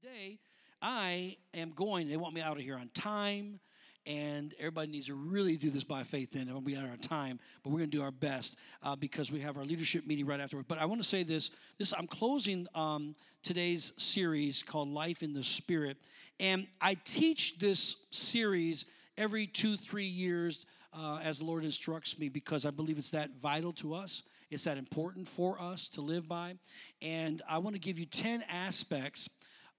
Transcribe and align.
Today, 0.00 0.38
I 0.80 1.36
am 1.54 1.72
going, 1.74 2.08
they 2.08 2.16
want 2.16 2.32
me 2.32 2.40
out 2.40 2.56
of 2.56 2.62
here 2.62 2.76
on 2.76 2.88
time, 2.94 3.58
and 4.06 4.54
everybody 4.60 4.92
needs 4.92 5.06
to 5.06 5.14
really 5.14 5.56
do 5.56 5.70
this 5.70 5.82
by 5.82 6.04
faith 6.04 6.30
then. 6.30 6.48
It'll 6.48 6.60
be 6.60 6.76
out 6.76 6.84
of 6.84 7.00
time, 7.00 7.40
but 7.64 7.70
we're 7.70 7.80
going 7.80 7.90
to 7.90 7.96
do 7.96 8.04
our 8.04 8.12
best 8.12 8.58
uh, 8.84 8.94
because 8.94 9.32
we 9.32 9.40
have 9.40 9.56
our 9.56 9.64
leadership 9.64 10.06
meeting 10.06 10.24
right 10.24 10.38
afterward. 10.38 10.66
But 10.68 10.78
I 10.78 10.84
want 10.84 11.00
to 11.00 11.06
say 11.06 11.24
this, 11.24 11.50
this 11.78 11.92
I'm 11.92 12.06
closing 12.06 12.68
um, 12.76 13.16
today's 13.42 13.92
series 13.96 14.62
called 14.62 14.88
Life 14.88 15.24
in 15.24 15.32
the 15.32 15.42
Spirit, 15.42 15.96
and 16.38 16.68
I 16.80 16.96
teach 17.04 17.58
this 17.58 17.96
series 18.12 18.84
every 19.16 19.48
two, 19.48 19.76
three 19.76 20.04
years 20.04 20.64
uh, 20.92 21.18
as 21.24 21.40
the 21.40 21.44
Lord 21.44 21.64
instructs 21.64 22.20
me 22.20 22.28
because 22.28 22.66
I 22.66 22.70
believe 22.70 22.98
it's 22.98 23.10
that 23.10 23.30
vital 23.42 23.72
to 23.74 23.94
us. 23.94 24.22
It's 24.50 24.64
that 24.64 24.78
important 24.78 25.26
for 25.26 25.60
us 25.60 25.88
to 25.88 26.00
live 26.00 26.28
by. 26.28 26.54
And 27.02 27.42
I 27.48 27.58
want 27.58 27.74
to 27.74 27.80
give 27.80 27.98
you 27.98 28.06
10 28.06 28.42
aspects 28.48 29.28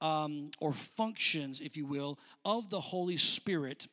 um, 0.01 0.51
or 0.59 0.73
functions, 0.73 1.61
if 1.61 1.77
you 1.77 1.85
will, 1.85 2.19
of 2.45 2.69
the 2.69 2.79
Holy 2.79 3.17
Spirit 3.17 3.87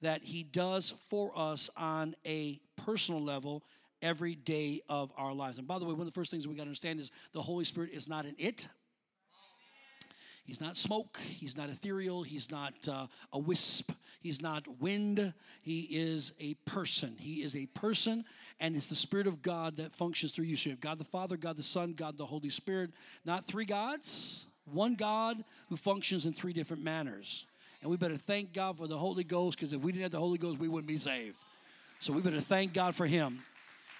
that 0.00 0.22
He 0.22 0.42
does 0.42 0.90
for 1.08 1.32
us 1.36 1.70
on 1.76 2.14
a 2.26 2.60
personal 2.76 3.22
level 3.22 3.62
every 4.02 4.34
day 4.34 4.80
of 4.88 5.12
our 5.16 5.32
lives. 5.32 5.58
And 5.58 5.66
by 5.66 5.78
the 5.78 5.84
way, 5.84 5.92
one 5.92 6.00
of 6.00 6.06
the 6.06 6.12
first 6.12 6.30
things 6.30 6.46
we 6.46 6.54
got 6.54 6.64
to 6.64 6.68
understand 6.68 7.00
is 7.00 7.12
the 7.32 7.42
Holy 7.42 7.64
Spirit 7.64 7.90
is 7.92 8.08
not 8.08 8.24
an 8.24 8.34
it. 8.38 8.68
He's 10.44 10.60
not 10.60 10.76
smoke. 10.76 11.18
He's 11.18 11.56
not 11.56 11.70
ethereal. 11.70 12.24
He's 12.24 12.50
not 12.50 12.74
uh, 12.88 13.06
a 13.32 13.38
wisp. 13.38 13.92
He's 14.20 14.42
not 14.42 14.66
wind. 14.80 15.32
He 15.62 15.80
is 15.90 16.34
a 16.40 16.54
person. 16.66 17.16
He 17.18 17.42
is 17.42 17.56
a 17.56 17.66
person, 17.66 18.24
and 18.60 18.74
it's 18.74 18.88
the 18.88 18.94
Spirit 18.94 19.26
of 19.26 19.42
God 19.42 19.76
that 19.76 19.92
functions 19.92 20.32
through 20.32 20.46
you. 20.46 20.56
So 20.56 20.68
you 20.68 20.72
have 20.72 20.80
God 20.80 20.98
the 20.98 21.04
Father, 21.04 21.36
God 21.36 21.56
the 21.56 21.62
Son, 21.62 21.92
God 21.92 22.16
the 22.16 22.26
Holy 22.26 22.48
Spirit. 22.48 22.90
Not 23.24 23.44
three 23.44 23.64
gods, 23.64 24.46
one 24.64 24.94
God 24.94 25.42
who 25.68 25.76
functions 25.76 26.26
in 26.26 26.32
three 26.32 26.52
different 26.52 26.82
manners. 26.82 27.46
And 27.80 27.90
we 27.90 27.96
better 27.96 28.16
thank 28.16 28.52
God 28.52 28.78
for 28.78 28.86
the 28.86 28.96
Holy 28.96 29.24
Ghost 29.24 29.58
because 29.58 29.72
if 29.72 29.82
we 29.82 29.92
didn't 29.92 30.02
have 30.02 30.12
the 30.12 30.18
Holy 30.18 30.38
Ghost, 30.38 30.60
we 30.60 30.68
wouldn't 30.68 30.88
be 30.88 30.98
saved. 30.98 31.36
So 31.98 32.12
we 32.12 32.20
better 32.20 32.40
thank 32.40 32.72
God 32.72 32.94
for 32.94 33.06
Him. 33.06 33.38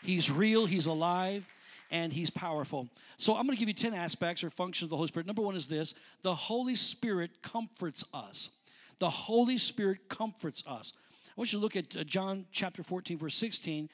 He's 0.02 0.30
real, 0.30 0.66
He's 0.66 0.86
alive, 0.86 1.46
and 1.90 2.12
He's 2.12 2.30
powerful. 2.30 2.88
So 3.16 3.36
I'm 3.36 3.46
going 3.46 3.56
to 3.56 3.60
give 3.60 3.68
you 3.68 3.74
10 3.74 3.94
aspects 3.94 4.42
or 4.44 4.50
functions 4.50 4.86
of 4.86 4.90
the 4.90 4.96
Holy 4.96 5.08
Spirit. 5.08 5.26
Number 5.26 5.42
one 5.42 5.54
is 5.54 5.66
this 5.66 5.94
the 6.22 6.34
Holy 6.34 6.74
Spirit 6.74 7.42
comforts 7.42 8.04
us. 8.14 8.50
The 8.98 9.10
Holy 9.10 9.58
Spirit 9.58 10.08
comforts 10.08 10.64
us. 10.66 10.92
I 11.28 11.32
want 11.36 11.52
you 11.52 11.58
to 11.58 11.62
look 11.62 11.76
at 11.76 11.96
uh, 11.96 12.04
John 12.04 12.46
chapter 12.52 12.82
14, 12.82 13.18
verse 13.18 13.34
16. 13.34 13.88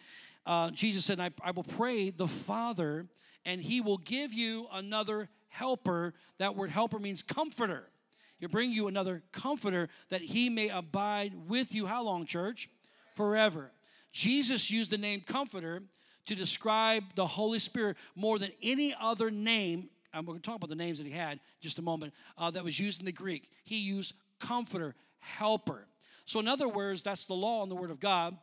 Uh, 0.45 0.71
Jesus 0.71 1.05
said, 1.05 1.21
I, 1.21 1.31
I 1.43 1.51
will 1.53 1.65
pray 1.65 2.11
the 2.11 2.27
Father, 2.27 3.07
and 3.47 3.61
He 3.61 3.81
will 3.81 3.99
give 3.99 4.33
you 4.33 4.67
another 4.73 5.29
helper. 5.49 6.15
That 6.39 6.57
word 6.57 6.71
helper 6.71 6.99
means 6.99 7.23
comforter. 7.23 7.91
He'll 8.39 8.49
bring 8.49 8.73
you 8.73 8.89
another 8.89 9.23
comforter 9.33 9.89
that 10.11 10.21
he 10.21 10.49
may 10.49 10.69
abide 10.69 11.33
with 11.49 11.75
you. 11.75 11.87
How 11.87 12.05
long, 12.05 12.25
church? 12.25 12.69
Forever. 13.15 13.73
Jesus 14.13 14.71
used 14.71 14.91
the 14.91 14.99
name 14.99 15.21
comforter 15.21 15.83
to 16.27 16.35
describe 16.35 17.03
the 17.15 17.27
Holy 17.27 17.59
Spirit 17.59 17.97
more 18.15 18.39
than 18.39 18.51
any 18.63 18.95
other 19.01 19.31
name. 19.31 19.89
I'm 20.15 20.25
going 20.25 20.39
to 20.39 20.43
talk 20.43 20.57
about 20.57 20.71
the 20.71 20.77
names 20.77 20.99
that 20.99 21.07
he 21.07 21.13
had 21.13 21.41
just 21.61 21.79
a 21.79 21.83
moment 21.83 22.15
uh, 22.37 22.51
that 22.53 22.65
was 22.65 22.79
used 22.79 23.01
in 23.01 23.07
the 23.07 23.13
Greek. 23.13 23.51
He 23.65 23.81
used 23.81 24.15
comforter, 24.39 24.95
helper. 25.19 25.87
So, 26.25 26.41
in 26.41 26.49
other 26.49 26.69
words, 26.69 27.03
that's 27.03 27.25
the 27.25 27.35
law 27.35 27.63
in 27.63 27.69
the 27.69 27.75
Word 27.75 27.91
of 27.91 28.01
God 28.01 28.37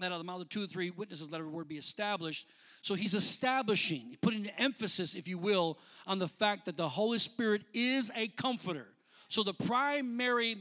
that 0.00 0.06
out 0.06 0.12
of 0.12 0.18
the 0.18 0.24
mouth 0.24 0.40
of 0.40 0.48
two 0.48 0.64
or 0.64 0.66
three 0.66 0.90
witnesses 0.90 1.30
let 1.30 1.40
every 1.40 1.52
word 1.52 1.68
be 1.68 1.76
established. 1.76 2.48
So 2.82 2.94
he's 2.94 3.14
establishing, 3.14 4.16
putting 4.20 4.44
the 4.44 4.60
emphasis, 4.60 5.14
if 5.14 5.28
you 5.28 5.38
will, 5.38 5.78
on 6.06 6.18
the 6.18 6.28
fact 6.28 6.64
that 6.64 6.76
the 6.76 6.88
Holy 6.88 7.18
Spirit 7.18 7.62
is 7.74 8.10
a 8.16 8.28
comforter. 8.28 8.86
So 9.28 9.42
the 9.42 9.52
primary 9.52 10.56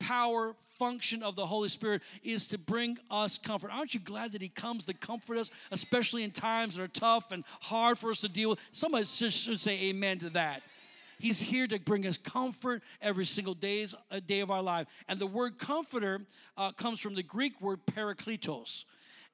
power 0.00 0.54
function 0.78 1.22
of 1.22 1.36
the 1.36 1.46
Holy 1.46 1.68
Spirit 1.68 2.02
is 2.24 2.48
to 2.48 2.58
bring 2.58 2.98
us 3.10 3.38
comfort. 3.38 3.70
Aren't 3.72 3.94
you 3.94 4.00
glad 4.00 4.32
that 4.32 4.42
He 4.42 4.48
comes 4.48 4.86
to 4.86 4.94
comfort 4.94 5.36
us, 5.36 5.50
especially 5.70 6.24
in 6.24 6.32
times 6.32 6.76
that 6.76 6.82
are 6.82 6.88
tough 6.88 7.32
and 7.32 7.44
hard 7.60 7.98
for 7.98 8.10
us 8.10 8.22
to 8.22 8.28
deal 8.28 8.50
with? 8.50 8.60
Somebody 8.72 9.04
should 9.04 9.60
say 9.60 9.90
amen 9.90 10.18
to 10.18 10.30
that. 10.30 10.62
He's 11.20 11.40
here 11.40 11.66
to 11.66 11.78
bring 11.78 12.06
us 12.06 12.16
comfort 12.16 12.82
every 13.02 13.26
single 13.26 13.52
days, 13.52 13.94
day 14.26 14.40
of 14.40 14.50
our 14.50 14.62
life. 14.62 14.86
And 15.06 15.20
the 15.20 15.26
word 15.26 15.58
comforter 15.58 16.22
uh, 16.56 16.72
comes 16.72 16.98
from 16.98 17.14
the 17.14 17.22
Greek 17.22 17.60
word 17.60 17.80
parakletos. 17.84 18.86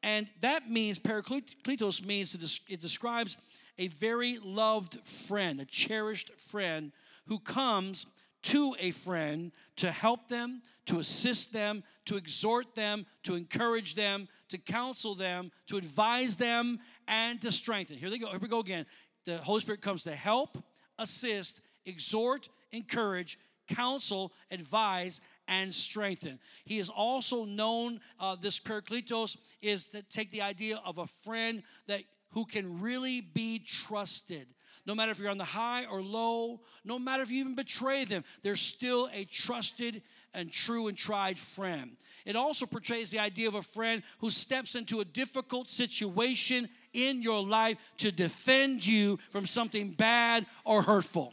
And 0.07 0.29
that 0.41 0.71
means, 0.71 1.01
parakletos 1.01 2.07
means, 2.07 2.63
it 2.69 2.81
describes 2.81 3.37
a 3.77 3.89
very 3.89 4.39
loved 4.41 5.01
friend, 5.01 5.61
a 5.61 5.65
cherished 5.65 6.31
friend 6.41 6.93
who 7.27 7.41
comes 7.41 8.07
to 8.43 8.77
a 8.79 8.93
friend 8.93 9.51
to 9.75 9.91
help 9.91 10.29
them, 10.29 10.63
to 10.85 11.01
assist 11.01 11.53
them, 11.53 11.83
to 12.05 12.17
exhort 12.17 12.77
them, 12.77 13.05
to 13.25 13.35
encourage 13.35 13.97
them, 13.97 14.29
to 14.49 14.59
counsel 14.59 15.17
them, 15.17 15.51
to 15.67 15.77
advise 15.77 16.37
them, 16.37 16.79
and 17.09 17.41
to 17.43 17.51
strengthen. 17.51 17.97
Here 17.97 18.09
they 18.09 18.19
go. 18.19 18.31
Here 18.31 18.39
we 18.39 18.47
go 18.47 18.61
again. 18.61 18.87
The 19.25 19.39
Holy 19.39 19.61
Spirit 19.61 19.81
comes 19.81 20.05
to 20.05 20.15
help, 20.15 20.57
assist, 21.01 21.63
exhort, 21.85 22.49
encourage, 22.71 23.41
counsel, 23.67 24.33
advise, 24.53 25.21
and 25.49 25.75
strengthen. 25.75 26.39
He 26.65 26.79
is 26.79 26.89
also 26.89 27.45
known, 27.45 28.01
uh, 28.21 28.37
this 28.41 28.59
Parakletos 28.59 29.37
is 29.63 29.87
to 29.89 30.03
take 30.03 30.31
the 30.31 30.43
idea 30.43 30.81
of 30.85 30.99
a 30.99 31.07
friend 31.07 31.63
that 31.87 32.03
who 32.31 32.45
can 32.45 32.81
really 32.81 33.21
be 33.21 33.59
trusted. 33.65 34.47
No 34.85 34.95
matter 34.95 35.11
if 35.11 35.19
you're 35.19 35.31
on 35.31 35.39
the 35.39 35.45
high 35.45 35.85
or 35.87 36.01
low, 36.01 36.61
no 36.85 36.99
matter 36.99 37.23
if 37.23 37.31
you 37.31 37.41
even 37.41 37.57
betray 37.57 38.05
them, 38.05 38.25
they're 38.43 38.57
still 38.57 39.09
a 39.13 39.25
trusted 39.25 40.03
and 40.33 40.53
true 40.53 40.89
and 40.89 40.97
tried 40.97 41.39
friend. 41.39 41.97
It 42.25 42.37
also 42.37 42.67
portrays 42.67 43.11
the 43.11 43.19
idea 43.19 43.49
of 43.49 43.55
a 43.55 43.63
friend 43.63 44.03
who 44.19 44.31
steps 44.31 44.75
into 44.75 45.01
a 45.01 45.05
difficult 45.05 45.71
situation 45.71 46.69
in 46.93 47.23
your 47.23 47.43
life 47.43 47.79
to 47.99 48.13
defend 48.13 48.87
you 48.87 49.19
from 49.31 49.47
something 49.47 49.91
bad 49.91 50.47
or 50.65 50.83
hurtful. 50.83 51.33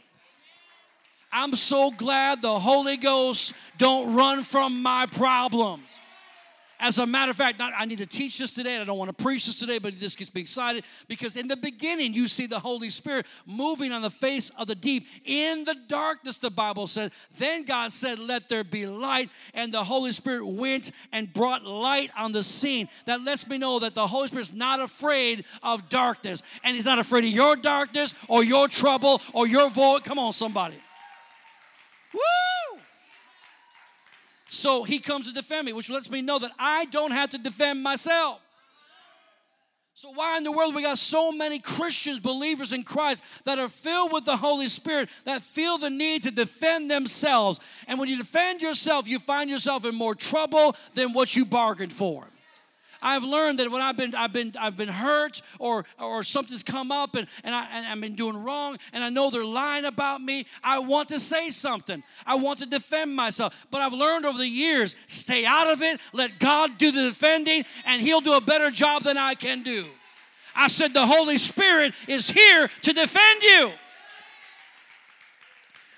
I'm 1.34 1.56
so 1.56 1.90
glad 1.90 2.40
the 2.40 2.58
Holy 2.60 2.96
Ghost 2.96 3.54
don't 3.76 4.14
run 4.14 4.42
from 4.42 4.82
my 4.82 5.06
problems. 5.10 6.00
As 6.78 6.98
a 6.98 7.06
matter 7.06 7.30
of 7.30 7.36
fact, 7.36 7.60
I 7.60 7.86
need 7.86 7.98
to 7.98 8.06
teach 8.06 8.38
this 8.38 8.52
today. 8.52 8.80
I 8.80 8.84
don't 8.84 8.98
want 8.98 9.16
to 9.16 9.24
preach 9.24 9.46
this 9.46 9.58
today, 9.58 9.78
but 9.78 9.98
this 9.98 10.14
gets 10.14 10.32
me 10.34 10.42
excited 10.42 10.84
because 11.08 11.36
in 11.36 11.48
the 11.48 11.56
beginning, 11.56 12.14
you 12.14 12.28
see 12.28 12.46
the 12.46 12.58
Holy 12.58 12.88
Spirit 12.88 13.26
moving 13.46 13.90
on 13.90 14.02
the 14.02 14.10
face 14.10 14.50
of 14.50 14.66
the 14.66 14.74
deep 14.74 15.06
in 15.24 15.64
the 15.64 15.74
darkness, 15.88 16.38
the 16.38 16.50
Bible 16.50 16.86
says. 16.86 17.10
Then 17.38 17.64
God 17.64 17.90
said, 17.90 18.18
Let 18.18 18.48
there 18.48 18.64
be 18.64 18.86
light. 18.86 19.30
And 19.54 19.72
the 19.72 19.82
Holy 19.82 20.12
Spirit 20.12 20.46
went 20.46 20.92
and 21.12 21.32
brought 21.32 21.64
light 21.64 22.10
on 22.18 22.32
the 22.32 22.44
scene. 22.44 22.88
That 23.06 23.22
lets 23.22 23.48
me 23.48 23.58
know 23.58 23.78
that 23.80 23.94
the 23.94 24.06
Holy 24.06 24.28
Spirit's 24.28 24.52
not 24.52 24.78
afraid 24.78 25.46
of 25.62 25.88
darkness. 25.88 26.42
And 26.62 26.76
He's 26.76 26.86
not 26.86 26.98
afraid 26.98 27.24
of 27.24 27.30
your 27.30 27.56
darkness 27.56 28.14
or 28.28 28.44
your 28.44 28.68
trouble 28.68 29.20
or 29.32 29.48
your 29.48 29.70
void. 29.70 30.04
Come 30.04 30.18
on, 30.18 30.32
somebody. 30.32 30.76
Woo! 32.14 32.80
So 34.48 34.84
he 34.84 35.00
comes 35.00 35.28
to 35.28 35.34
defend 35.34 35.66
me, 35.66 35.72
which 35.72 35.90
lets 35.90 36.10
me 36.10 36.22
know 36.22 36.38
that 36.38 36.52
I 36.58 36.86
don't 36.86 37.10
have 37.10 37.30
to 37.30 37.38
defend 37.38 37.82
myself. 37.82 38.40
So, 39.96 40.10
why 40.12 40.38
in 40.38 40.42
the 40.42 40.50
world 40.50 40.74
we 40.74 40.82
got 40.82 40.98
so 40.98 41.30
many 41.30 41.60
Christians, 41.60 42.18
believers 42.18 42.72
in 42.72 42.82
Christ, 42.82 43.22
that 43.44 43.60
are 43.60 43.68
filled 43.68 44.12
with 44.12 44.24
the 44.24 44.36
Holy 44.36 44.66
Spirit, 44.66 45.08
that 45.24 45.40
feel 45.40 45.78
the 45.78 45.88
need 45.88 46.24
to 46.24 46.32
defend 46.32 46.90
themselves? 46.90 47.60
And 47.86 48.00
when 48.00 48.08
you 48.08 48.18
defend 48.18 48.60
yourself, 48.60 49.08
you 49.08 49.20
find 49.20 49.48
yourself 49.48 49.84
in 49.84 49.94
more 49.94 50.16
trouble 50.16 50.74
than 50.94 51.12
what 51.12 51.36
you 51.36 51.44
bargained 51.44 51.92
for. 51.92 52.26
I've 53.04 53.22
learned 53.22 53.58
that 53.58 53.70
when 53.70 53.82
I've 53.82 53.96
been 53.96 54.14
I've 54.14 54.32
been 54.32 54.52
I've 54.58 54.76
been 54.76 54.88
hurt 54.88 55.42
or 55.60 55.84
or 56.00 56.22
something's 56.22 56.62
come 56.62 56.90
up 56.90 57.14
and, 57.14 57.28
and, 57.44 57.54
I, 57.54 57.68
and 57.70 57.86
I've 57.86 58.00
been 58.00 58.14
doing 58.14 58.42
wrong 58.42 58.78
and 58.92 59.04
I 59.04 59.10
know 59.10 59.30
they're 59.30 59.44
lying 59.44 59.84
about 59.84 60.22
me, 60.22 60.46
I 60.64 60.78
want 60.78 61.10
to 61.10 61.20
say 61.20 61.50
something. 61.50 62.02
I 62.26 62.36
want 62.36 62.60
to 62.60 62.66
defend 62.66 63.14
myself. 63.14 63.66
But 63.70 63.82
I've 63.82 63.92
learned 63.92 64.24
over 64.24 64.38
the 64.38 64.48
years, 64.48 64.96
stay 65.06 65.44
out 65.44 65.70
of 65.70 65.82
it, 65.82 66.00
let 66.12 66.38
God 66.38 66.78
do 66.78 66.90
the 66.90 67.02
defending, 67.08 67.64
and 67.86 68.00
He'll 68.00 68.22
do 68.22 68.34
a 68.34 68.40
better 68.40 68.70
job 68.70 69.02
than 69.02 69.18
I 69.18 69.34
can 69.34 69.62
do. 69.62 69.84
I 70.56 70.68
said 70.68 70.94
the 70.94 71.06
Holy 71.06 71.36
Spirit 71.36 71.92
is 72.08 72.30
here 72.30 72.68
to 72.82 72.92
defend 72.92 73.42
you. 73.42 73.72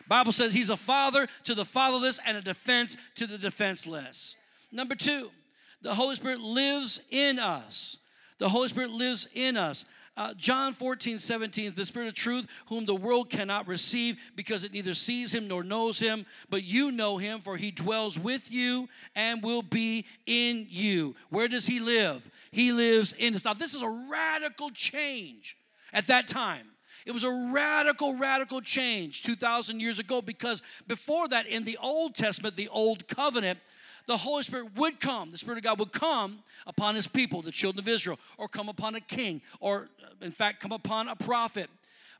Bible 0.08 0.32
says 0.32 0.52
he's 0.52 0.70
a 0.70 0.76
father 0.76 1.26
to 1.44 1.54
the 1.54 1.64
fatherless 1.64 2.20
and 2.25 2.36
a 2.36 2.40
defense 2.40 2.96
to 3.16 3.26
the 3.26 3.38
defenseless. 3.38 4.36
Number 4.70 4.94
2, 4.94 5.31
the 5.86 5.94
Holy 5.94 6.16
Spirit 6.16 6.40
lives 6.40 7.00
in 7.10 7.38
us. 7.38 7.98
The 8.38 8.48
Holy 8.48 8.66
Spirit 8.66 8.90
lives 8.90 9.28
in 9.34 9.56
us. 9.56 9.84
Uh, 10.16 10.34
John 10.34 10.72
14, 10.72 11.20
17, 11.20 11.74
the 11.76 11.86
Spirit 11.86 12.08
of 12.08 12.14
truth, 12.14 12.48
whom 12.66 12.86
the 12.86 12.94
world 12.94 13.30
cannot 13.30 13.68
receive 13.68 14.18
because 14.34 14.64
it 14.64 14.72
neither 14.72 14.94
sees 14.94 15.32
him 15.32 15.46
nor 15.46 15.62
knows 15.62 16.00
him, 16.00 16.26
but 16.50 16.64
you 16.64 16.90
know 16.90 17.18
him, 17.18 17.38
for 17.38 17.56
he 17.56 17.70
dwells 17.70 18.18
with 18.18 18.50
you 18.50 18.88
and 19.14 19.44
will 19.44 19.62
be 19.62 20.06
in 20.26 20.66
you. 20.68 21.14
Where 21.30 21.46
does 21.46 21.66
he 21.66 21.78
live? 21.78 22.28
He 22.50 22.72
lives 22.72 23.12
in 23.12 23.36
us. 23.36 23.44
Now, 23.44 23.54
this 23.54 23.74
is 23.74 23.82
a 23.82 24.06
radical 24.10 24.70
change 24.70 25.56
at 25.92 26.08
that 26.08 26.26
time. 26.26 26.66
It 27.04 27.12
was 27.12 27.22
a 27.22 27.50
radical, 27.52 28.18
radical 28.18 28.60
change 28.60 29.22
2,000 29.22 29.78
years 29.78 30.00
ago 30.00 30.20
because 30.20 30.62
before 30.88 31.28
that, 31.28 31.46
in 31.46 31.62
the 31.62 31.78
Old 31.80 32.16
Testament, 32.16 32.56
the 32.56 32.68
Old 32.70 33.06
Covenant, 33.06 33.60
the 34.06 34.17
Holy 34.17 34.43
Spirit 34.43 34.69
would 34.76 35.00
come, 35.00 35.31
the 35.31 35.38
Spirit 35.38 35.58
of 35.58 35.64
God 35.64 35.79
would 35.79 35.93
come 35.93 36.38
upon 36.67 36.94
His 36.94 37.06
people, 37.06 37.43
the 37.43 37.53
children 37.53 37.81
of 37.81 37.88
Israel, 37.88 38.19
or 38.38 38.49
come 38.49 38.69
upon 38.69 38.94
a 38.94 39.00
king, 39.00 39.43
or 39.61 39.88
uh, 40.03 40.25
in 40.25 40.31
fact, 40.31 40.61
come 40.61 40.73
upon 40.73 41.08
a 41.08 41.17
prophet. 41.17 41.69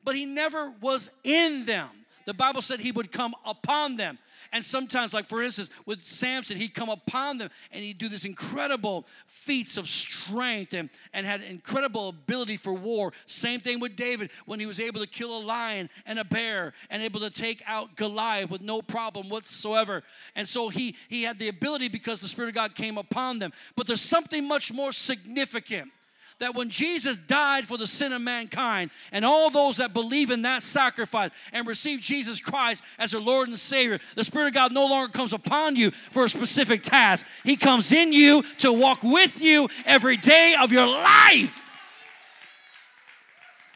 But 0.05 0.17
He 0.17 0.27
never 0.27 0.73
was 0.81 1.11
in 1.25 1.65
them. 1.65 1.89
The 2.25 2.35
Bible 2.35 2.63
said 2.63 2.81
He 2.81 2.93
would 2.93 3.13
come 3.13 3.35
upon 3.45 3.97
them. 3.97 4.19
And 4.53 4.65
sometimes, 4.65 5.13
like 5.13 5.27
for 5.27 5.43
instance, 5.43 5.71
with 5.87 6.05
Samson, 6.05 6.57
he'd 6.57 6.75
come 6.75 6.89
upon 6.89 7.39
them 7.39 7.51
and 7.73 7.83
he'd 7.83 7.99
do 7.99 8.09
this 8.09 8.25
incredible 8.25 9.07
feats 9.27 9.77
of 9.77 9.89
strength 9.89 10.73
and, 10.75 10.91
and 11.13 11.27
had 11.27 11.43
incredible 11.43 12.09
ability 12.09 12.57
for 12.57 12.75
war. 12.75 13.13
Same 13.27 13.61
thing 13.61 13.81
with 13.81 13.97
David 13.97 14.31
when 14.47 14.61
he 14.61 14.67
was 14.67 14.81
able 14.81 15.01
to 15.01 15.07
kill 15.07 15.39
a 15.39 15.43
lion 15.43 15.91
and 16.07 16.19
a 16.19 16.25
bear 16.25 16.73
and 16.91 17.03
able 17.03 17.21
to 17.21 17.31
take 17.31 17.63
out 17.67 17.97
Goliath 17.97 18.51
with 18.51 18.63
no 18.63 18.83
problem 18.83 19.29
whatsoever. 19.29 20.03
And 20.35 20.49
so 20.49 20.69
he, 20.69 20.97
he 21.09 21.23
had 21.23 21.39
the 21.39 21.49
ability 21.49 21.89
because 21.89 22.21
the 22.21 22.29
Spirit 22.29 22.49
of 22.49 22.55
God 22.55 22.75
came 22.75 22.99
upon 22.99 23.39
them. 23.39 23.53
But 23.77 23.87
there's 23.87 24.01
something 24.01 24.47
much 24.47 24.73
more 24.73 24.93
significant 24.93 25.91
that 26.39 26.55
when 26.55 26.69
Jesus 26.69 27.17
died 27.17 27.67
for 27.67 27.79
the 27.79 27.87
sin 27.87 28.13
of 28.13 28.21
mankind, 28.21 28.91
and 29.11 29.25
all 29.25 29.49
those 29.49 29.79
that 29.79 29.95
believe 29.95 30.31
in 30.31 30.43
that 30.43 30.63
sacrifice 30.63 31.31
and 31.53 31.67
receive 31.67 32.01
Jesus 32.01 32.41
Christ 32.41 32.85
as 32.99 33.13
their 33.13 33.21
Lord 33.21 33.49
and 33.49 33.59
Savior, 33.59 33.99
the 34.17 34.25
Spirit 34.25 34.49
of 34.49 34.55
God 34.55 34.73
no 34.73 34.87
longer 34.87 35.11
comes 35.11 35.33
upon 35.33 35.77
you 35.77 35.91
for 35.91 36.25
a 36.25 36.29
specific 36.29 36.83
task. 36.83 37.27
He 37.43 37.57
comes 37.57 37.91
in 37.91 38.13
you 38.13 38.43
to 38.59 38.73
walk 38.73 39.03
with 39.03 39.41
you 39.41 39.69
every 39.87 40.19
day 40.19 40.55
of 40.61 40.73
your 40.73 40.87
life. 40.87 41.71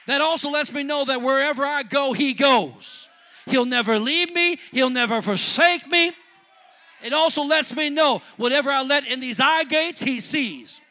That 0.06 0.20
also 0.20 0.50
lets 0.50 0.72
me 0.72 0.82
know 0.82 1.04
that 1.06 1.22
wherever 1.22 1.64
I 1.64 1.82
go, 1.82 2.12
He 2.12 2.34
goes. 2.34 3.08
He'll 3.46 3.64
never 3.64 3.98
leave 3.98 4.34
me, 4.34 4.58
He'll 4.70 4.90
never 4.90 5.22
forsake 5.22 5.86
me. 5.86 6.12
It 7.02 7.14
also 7.14 7.44
lets 7.44 7.74
me 7.74 7.88
know 7.88 8.20
whatever 8.36 8.70
I 8.70 8.82
let 8.82 9.06
in 9.06 9.20
these 9.20 9.40
eye 9.40 9.64
gates, 9.64 10.02
He 10.02 10.20
sees. 10.20 10.82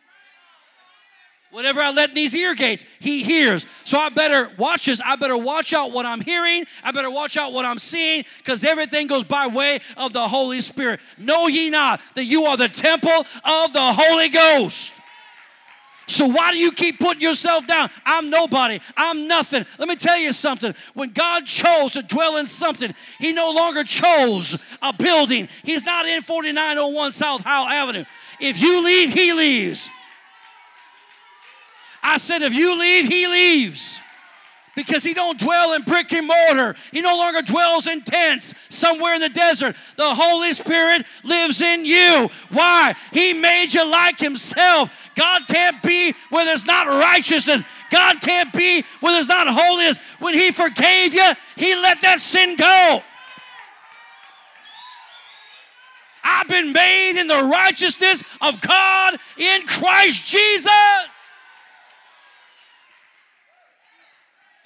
Whatever 1.51 1.81
I 1.81 1.91
let 1.91 2.09
in 2.09 2.15
these 2.15 2.35
ear 2.35 2.53
gates, 2.53 2.85
he 2.99 3.23
hears. 3.23 3.65
So 3.83 3.97
I 3.97 4.09
better 4.09 4.51
watch 4.57 4.85
this. 4.85 5.01
I 5.03 5.15
better 5.15 5.37
watch 5.37 5.73
out 5.73 5.91
what 5.91 6.05
I'm 6.05 6.21
hearing. 6.21 6.65
I 6.83 6.91
better 6.91 7.09
watch 7.09 7.37
out 7.37 7.53
what 7.53 7.65
I'm 7.65 7.79
seeing 7.79 8.23
because 8.37 8.63
everything 8.63 9.07
goes 9.07 9.23
by 9.23 9.47
way 9.47 9.79
of 9.97 10.13
the 10.13 10.27
Holy 10.27 10.61
Spirit. 10.61 10.99
Know 11.17 11.47
ye 11.47 11.71
not 11.71 12.01
that 12.13 12.25
you 12.25 12.43
are 12.43 12.55
the 12.55 12.67
temple 12.67 13.09
of 13.09 13.73
the 13.73 13.81
Holy 13.81 14.29
Ghost. 14.29 14.93
So 16.05 16.27
why 16.27 16.51
do 16.51 16.57
you 16.57 16.71
keep 16.71 16.99
putting 16.99 17.21
yourself 17.21 17.65
down? 17.67 17.89
I'm 18.05 18.29
nobody. 18.29 18.79
I'm 18.97 19.27
nothing. 19.27 19.65
Let 19.77 19.87
me 19.87 19.95
tell 19.95 20.17
you 20.17 20.33
something. 20.33 20.73
When 20.93 21.11
God 21.11 21.45
chose 21.45 21.93
to 21.93 22.03
dwell 22.03 22.37
in 22.37 22.47
something, 22.47 22.93
He 23.19 23.31
no 23.31 23.51
longer 23.51 23.83
chose 23.83 24.57
a 24.81 24.91
building. 24.91 25.47
He's 25.63 25.85
not 25.85 26.07
in 26.07 26.21
4901 26.21 27.11
South 27.11 27.43
Howell 27.43 27.69
Avenue. 27.69 28.05
If 28.39 28.61
you 28.61 28.83
leave, 28.83 29.13
He 29.13 29.33
leaves. 29.33 29.89
I 32.09 32.17
said, 32.17 32.41
if 32.41 32.56
you 32.56 32.77
leave, 32.79 33.07
he 33.07 33.27
leaves. 33.27 34.00
Because 34.75 35.03
he 35.03 35.13
don't 35.13 35.39
dwell 35.39 35.73
in 35.73 35.83
brick 35.83 36.11
and 36.11 36.25
mortar. 36.25 36.75
He 36.91 37.01
no 37.01 37.15
longer 37.15 37.44
dwells 37.44 37.85
in 37.85 38.01
tents 38.01 38.56
somewhere 38.69 39.13
in 39.13 39.21
the 39.21 39.29
desert. 39.29 39.75
The 39.95 40.15
Holy 40.15 40.53
Spirit 40.53 41.06
lives 41.23 41.61
in 41.61 41.85
you. 41.85 42.27
Why? 42.51 42.95
He 43.13 43.33
made 43.33 43.75
you 43.75 43.88
like 43.89 44.17
himself. 44.17 45.11
God 45.15 45.44
can't 45.47 45.83
be 45.83 46.15
where 46.31 46.45
there's 46.45 46.65
not 46.65 46.88
righteousness. 46.88 47.63
God 47.91 48.21
can't 48.21 48.51
be 48.53 48.83
where 49.01 49.13
there's 49.13 49.27
not 49.27 49.47
holiness. 49.47 49.97
When 50.17 50.33
he 50.33 50.50
forgave 50.50 51.13
you, 51.13 51.31
he 51.57 51.75
let 51.75 52.01
that 52.01 52.19
sin 52.19 52.56
go. 52.56 53.03
I've 56.23 56.47
been 56.47 56.73
made 56.73 57.19
in 57.19 57.27
the 57.27 57.50
righteousness 57.51 58.23
of 58.41 58.59
God 58.61 59.15
in 59.38 59.61
Christ 59.67 60.27
Jesus. 60.31 61.19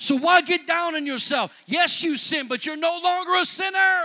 So 0.04 0.18
why 0.18 0.42
get 0.42 0.68
down 0.68 0.96
on 0.96 1.06
yourself? 1.06 1.58
Yes, 1.66 2.04
you 2.04 2.18
sin, 2.18 2.50
but 2.50 2.66
you're 2.66 2.76
no 2.76 3.00
longer 3.02 3.32
a 3.42 3.46
sinner. 3.46 4.02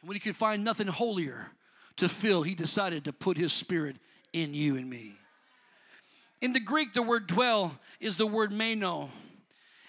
And 0.00 0.08
when 0.08 0.14
he 0.14 0.20
could 0.20 0.36
find 0.36 0.62
nothing 0.62 0.86
holier 0.86 1.50
to 1.96 2.08
fill, 2.08 2.44
he 2.44 2.54
decided 2.54 3.06
to 3.06 3.12
put 3.12 3.36
his 3.36 3.52
spirit 3.52 3.96
in 4.32 4.54
you 4.54 4.76
and 4.76 4.88
me. 4.88 5.14
In 6.40 6.52
the 6.52 6.60
Greek, 6.60 6.92
the 6.92 7.02
word 7.02 7.26
dwell 7.26 7.76
is 7.98 8.14
the 8.14 8.26
word 8.28 8.52
meno. 8.52 9.10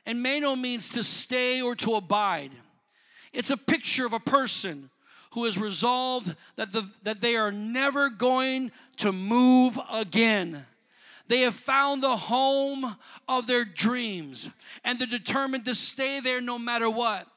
And 0.08 0.24
meno 0.24 0.56
means 0.56 0.94
to 0.94 1.04
stay 1.04 1.62
or 1.62 1.76
to 1.76 1.98
abide. 1.98 2.50
It's 3.32 3.52
a 3.52 3.58
picture 3.58 4.08
of 4.08 4.14
a 4.14 4.20
person 4.20 4.90
who 5.34 5.46
has 5.46 5.60
resolved 5.60 6.36
that, 6.56 6.72
the, 6.72 6.90
that 7.04 7.22
they 7.22 7.36
are 7.36 7.52
never 7.52 8.10
going 8.10 8.72
to 8.96 9.12
move 9.12 9.78
again. 9.94 10.66
They 11.28 11.42
have 11.42 11.56
found 11.56 12.04
the 12.04 12.16
home 12.16 12.96
of 13.28 13.48
their 13.48 13.66
dreams 13.66 14.50
and 14.84 14.98
they're 14.98 15.08
determined 15.08 15.66
to 15.66 15.76
stay 15.76 16.20
there 16.20 16.42
no 16.42 16.58
matter 16.58 16.90
what. 16.90 17.28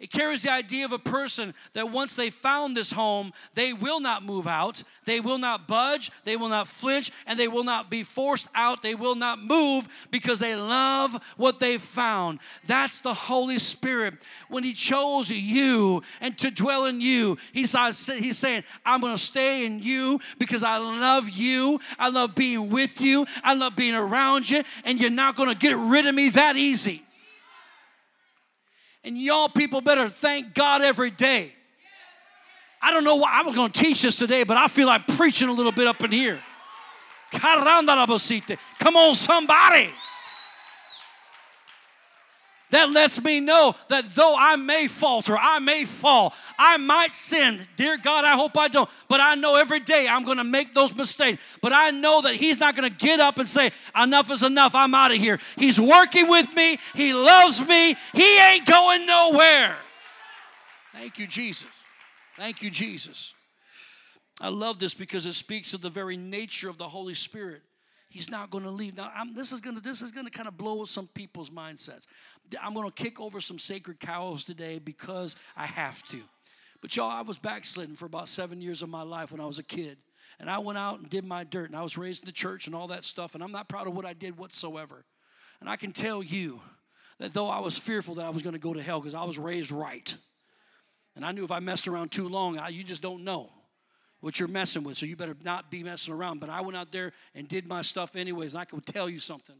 It 0.00 0.10
carries 0.10 0.44
the 0.44 0.50
idea 0.50 0.86
of 0.86 0.92
a 0.92 0.98
person 0.98 1.52
that 1.74 1.92
once 1.92 2.16
they 2.16 2.30
found 2.30 2.74
this 2.74 2.90
home, 2.90 3.34
they 3.52 3.74
will 3.74 4.00
not 4.00 4.24
move 4.24 4.46
out, 4.46 4.82
they 5.04 5.20
will 5.20 5.36
not 5.36 5.68
budge, 5.68 6.10
they 6.24 6.38
will 6.38 6.48
not 6.48 6.68
flinch, 6.68 7.12
and 7.26 7.38
they 7.38 7.48
will 7.48 7.64
not 7.64 7.90
be 7.90 8.02
forced 8.02 8.48
out. 8.54 8.82
They 8.82 8.94
will 8.94 9.14
not 9.14 9.42
move 9.42 9.86
because 10.10 10.38
they 10.38 10.56
love 10.56 11.22
what 11.36 11.58
they 11.58 11.76
found. 11.76 12.38
That's 12.64 13.00
the 13.00 13.12
Holy 13.12 13.58
Spirit. 13.58 14.14
When 14.48 14.64
He 14.64 14.72
chose 14.72 15.30
you 15.30 16.02
and 16.22 16.36
to 16.38 16.50
dwell 16.50 16.86
in 16.86 17.02
you, 17.02 17.36
He's, 17.52 17.76
he's 18.06 18.38
saying, 18.38 18.64
I'm 18.86 19.02
going 19.02 19.14
to 19.14 19.20
stay 19.20 19.66
in 19.66 19.80
you 19.82 20.18
because 20.38 20.62
I 20.62 20.78
love 20.78 21.28
you. 21.28 21.78
I 21.98 22.08
love 22.08 22.34
being 22.34 22.70
with 22.70 23.02
you. 23.02 23.26
I 23.44 23.52
love 23.52 23.76
being 23.76 23.94
around 23.94 24.48
you, 24.48 24.62
and 24.84 24.98
you're 24.98 25.10
not 25.10 25.36
going 25.36 25.50
to 25.50 25.54
get 25.54 25.76
rid 25.76 26.06
of 26.06 26.14
me 26.14 26.30
that 26.30 26.56
easy. 26.56 27.04
And 29.04 29.16
y'all 29.16 29.48
people 29.48 29.80
better 29.80 30.08
thank 30.08 30.54
God 30.54 30.82
every 30.82 31.10
day. 31.10 31.54
I 32.82 32.92
don't 32.92 33.04
know 33.04 33.16
why 33.16 33.40
I 33.40 33.42
was 33.42 33.54
going 33.54 33.70
to 33.70 33.78
teach 33.78 34.02
this 34.02 34.16
today, 34.16 34.44
but 34.44 34.56
I 34.56 34.66
feel 34.66 34.86
like 34.86 35.06
preaching 35.06 35.48
a 35.48 35.52
little 35.52 35.72
bit 35.72 35.86
up 35.86 36.02
in 36.02 36.12
here. 36.12 36.38
Come 37.32 38.96
on, 38.96 39.14
somebody. 39.14 39.90
That 42.70 42.90
lets 42.90 43.22
me 43.22 43.40
know 43.40 43.74
that 43.88 44.04
though 44.14 44.34
I 44.38 44.56
may 44.56 44.86
falter, 44.86 45.36
I 45.38 45.58
may 45.58 45.84
fall, 45.84 46.34
I 46.58 46.76
might 46.76 47.12
sin. 47.12 47.60
Dear 47.76 47.98
God, 47.98 48.24
I 48.24 48.36
hope 48.36 48.56
I 48.56 48.68
don't. 48.68 48.88
But 49.08 49.20
I 49.20 49.34
know 49.34 49.56
every 49.56 49.80
day 49.80 50.06
I'm 50.08 50.24
going 50.24 50.38
to 50.38 50.44
make 50.44 50.72
those 50.72 50.94
mistakes. 50.94 51.42
But 51.60 51.72
I 51.72 51.90
know 51.90 52.22
that 52.22 52.34
He's 52.34 52.60
not 52.60 52.76
going 52.76 52.88
to 52.88 52.96
get 52.96 53.18
up 53.18 53.38
and 53.38 53.48
say, 53.48 53.72
Enough 54.00 54.30
is 54.30 54.42
enough. 54.42 54.74
I'm 54.74 54.94
out 54.94 55.10
of 55.10 55.18
here. 55.18 55.38
He's 55.56 55.80
working 55.80 56.28
with 56.28 56.52
me. 56.54 56.78
He 56.94 57.12
loves 57.12 57.66
me. 57.66 57.96
He 58.14 58.38
ain't 58.38 58.66
going 58.66 59.06
nowhere. 59.06 59.76
Thank 60.92 61.18
you, 61.18 61.26
Jesus. 61.26 61.68
Thank 62.36 62.62
you, 62.62 62.70
Jesus. 62.70 63.34
I 64.40 64.48
love 64.48 64.78
this 64.78 64.94
because 64.94 65.26
it 65.26 65.34
speaks 65.34 65.74
of 65.74 65.82
the 65.82 65.90
very 65.90 66.16
nature 66.16 66.70
of 66.70 66.78
the 66.78 66.88
Holy 66.88 67.14
Spirit. 67.14 67.62
He's 68.10 68.28
not 68.28 68.50
going 68.50 68.64
to 68.64 68.70
leave. 68.70 68.96
Now, 68.96 69.12
I'm, 69.14 69.34
this 69.34 69.52
is 69.52 69.60
going 69.60 69.76
to 69.76 69.82
this 69.82 70.02
is 70.02 70.10
going 70.10 70.26
to 70.26 70.32
kind 70.32 70.48
of 70.48 70.56
blow 70.56 70.84
some 70.84 71.06
people's 71.14 71.48
mindsets. 71.48 72.08
I'm 72.60 72.74
going 72.74 72.90
to 72.90 73.02
kick 73.02 73.20
over 73.20 73.40
some 73.40 73.56
sacred 73.58 74.00
cows 74.00 74.44
today 74.44 74.80
because 74.80 75.36
I 75.56 75.66
have 75.66 76.02
to. 76.08 76.20
But 76.80 76.96
y'all, 76.96 77.08
I 77.08 77.22
was 77.22 77.38
backslidden 77.38 77.94
for 77.94 78.06
about 78.06 78.28
seven 78.28 78.60
years 78.60 78.82
of 78.82 78.88
my 78.88 79.02
life 79.02 79.30
when 79.30 79.40
I 79.40 79.46
was 79.46 79.60
a 79.60 79.62
kid. 79.62 79.96
And 80.40 80.50
I 80.50 80.58
went 80.58 80.76
out 80.76 80.98
and 80.98 81.08
did 81.08 81.24
my 81.24 81.44
dirt. 81.44 81.70
And 81.70 81.76
I 81.76 81.82
was 81.82 81.96
raised 81.96 82.24
in 82.24 82.26
the 82.26 82.32
church 82.32 82.66
and 82.66 82.74
all 82.74 82.88
that 82.88 83.04
stuff. 83.04 83.36
And 83.36 83.44
I'm 83.44 83.52
not 83.52 83.68
proud 83.68 83.86
of 83.86 83.94
what 83.94 84.06
I 84.06 84.12
did 84.12 84.36
whatsoever. 84.36 85.04
And 85.60 85.70
I 85.70 85.76
can 85.76 85.92
tell 85.92 86.20
you 86.20 86.60
that 87.18 87.32
though 87.32 87.48
I 87.48 87.60
was 87.60 87.78
fearful 87.78 88.16
that 88.16 88.26
I 88.26 88.30
was 88.30 88.42
going 88.42 88.54
to 88.54 88.60
go 88.60 88.74
to 88.74 88.82
hell 88.82 88.98
because 88.98 89.14
I 89.14 89.22
was 89.22 89.38
raised 89.38 89.70
right. 89.70 90.16
And 91.14 91.24
I 91.24 91.30
knew 91.30 91.44
if 91.44 91.52
I 91.52 91.60
messed 91.60 91.86
around 91.86 92.10
too 92.10 92.28
long, 92.28 92.58
I, 92.58 92.68
you 92.68 92.82
just 92.82 93.02
don't 93.02 93.22
know 93.22 93.50
what 94.20 94.38
you're 94.38 94.48
messing 94.48 94.84
with. 94.84 94.98
So 94.98 95.06
you 95.06 95.16
better 95.16 95.36
not 95.44 95.70
be 95.70 95.82
messing 95.82 96.14
around. 96.14 96.40
But 96.40 96.50
I 96.50 96.60
went 96.60 96.76
out 96.76 96.92
there 96.92 97.12
and 97.34 97.48
did 97.48 97.66
my 97.66 97.82
stuff 97.82 98.16
anyways. 98.16 98.54
And 98.54 98.60
I 98.60 98.64
can 98.64 98.80
tell 98.80 99.08
you 99.08 99.18
something. 99.18 99.56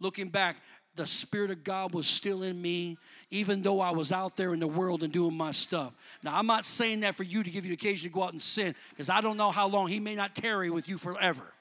Looking 0.00 0.28
back, 0.28 0.56
the 0.96 1.06
Spirit 1.06 1.50
of 1.50 1.62
God 1.62 1.94
was 1.94 2.06
still 2.06 2.42
in 2.42 2.60
me, 2.60 2.98
even 3.30 3.62
though 3.62 3.80
I 3.80 3.90
was 3.90 4.12
out 4.12 4.36
there 4.36 4.52
in 4.52 4.60
the 4.60 4.66
world 4.66 5.02
and 5.02 5.12
doing 5.12 5.36
my 5.36 5.52
stuff. 5.52 5.94
Now, 6.22 6.36
I'm 6.36 6.46
not 6.46 6.64
saying 6.64 7.00
that 7.00 7.14
for 7.14 7.22
you 7.22 7.42
to 7.42 7.50
give 7.50 7.64
you 7.64 7.68
the 7.68 7.74
occasion 7.74 8.10
to 8.10 8.14
go 8.14 8.24
out 8.24 8.32
and 8.32 8.42
sin, 8.42 8.74
because 8.90 9.08
I 9.08 9.20
don't 9.20 9.36
know 9.36 9.50
how 9.50 9.68
long 9.68 9.86
He 9.88 10.00
may 10.00 10.16
not 10.16 10.34
tarry 10.34 10.68
with 10.68 10.88
you 10.88 10.98
forever. 10.98 11.52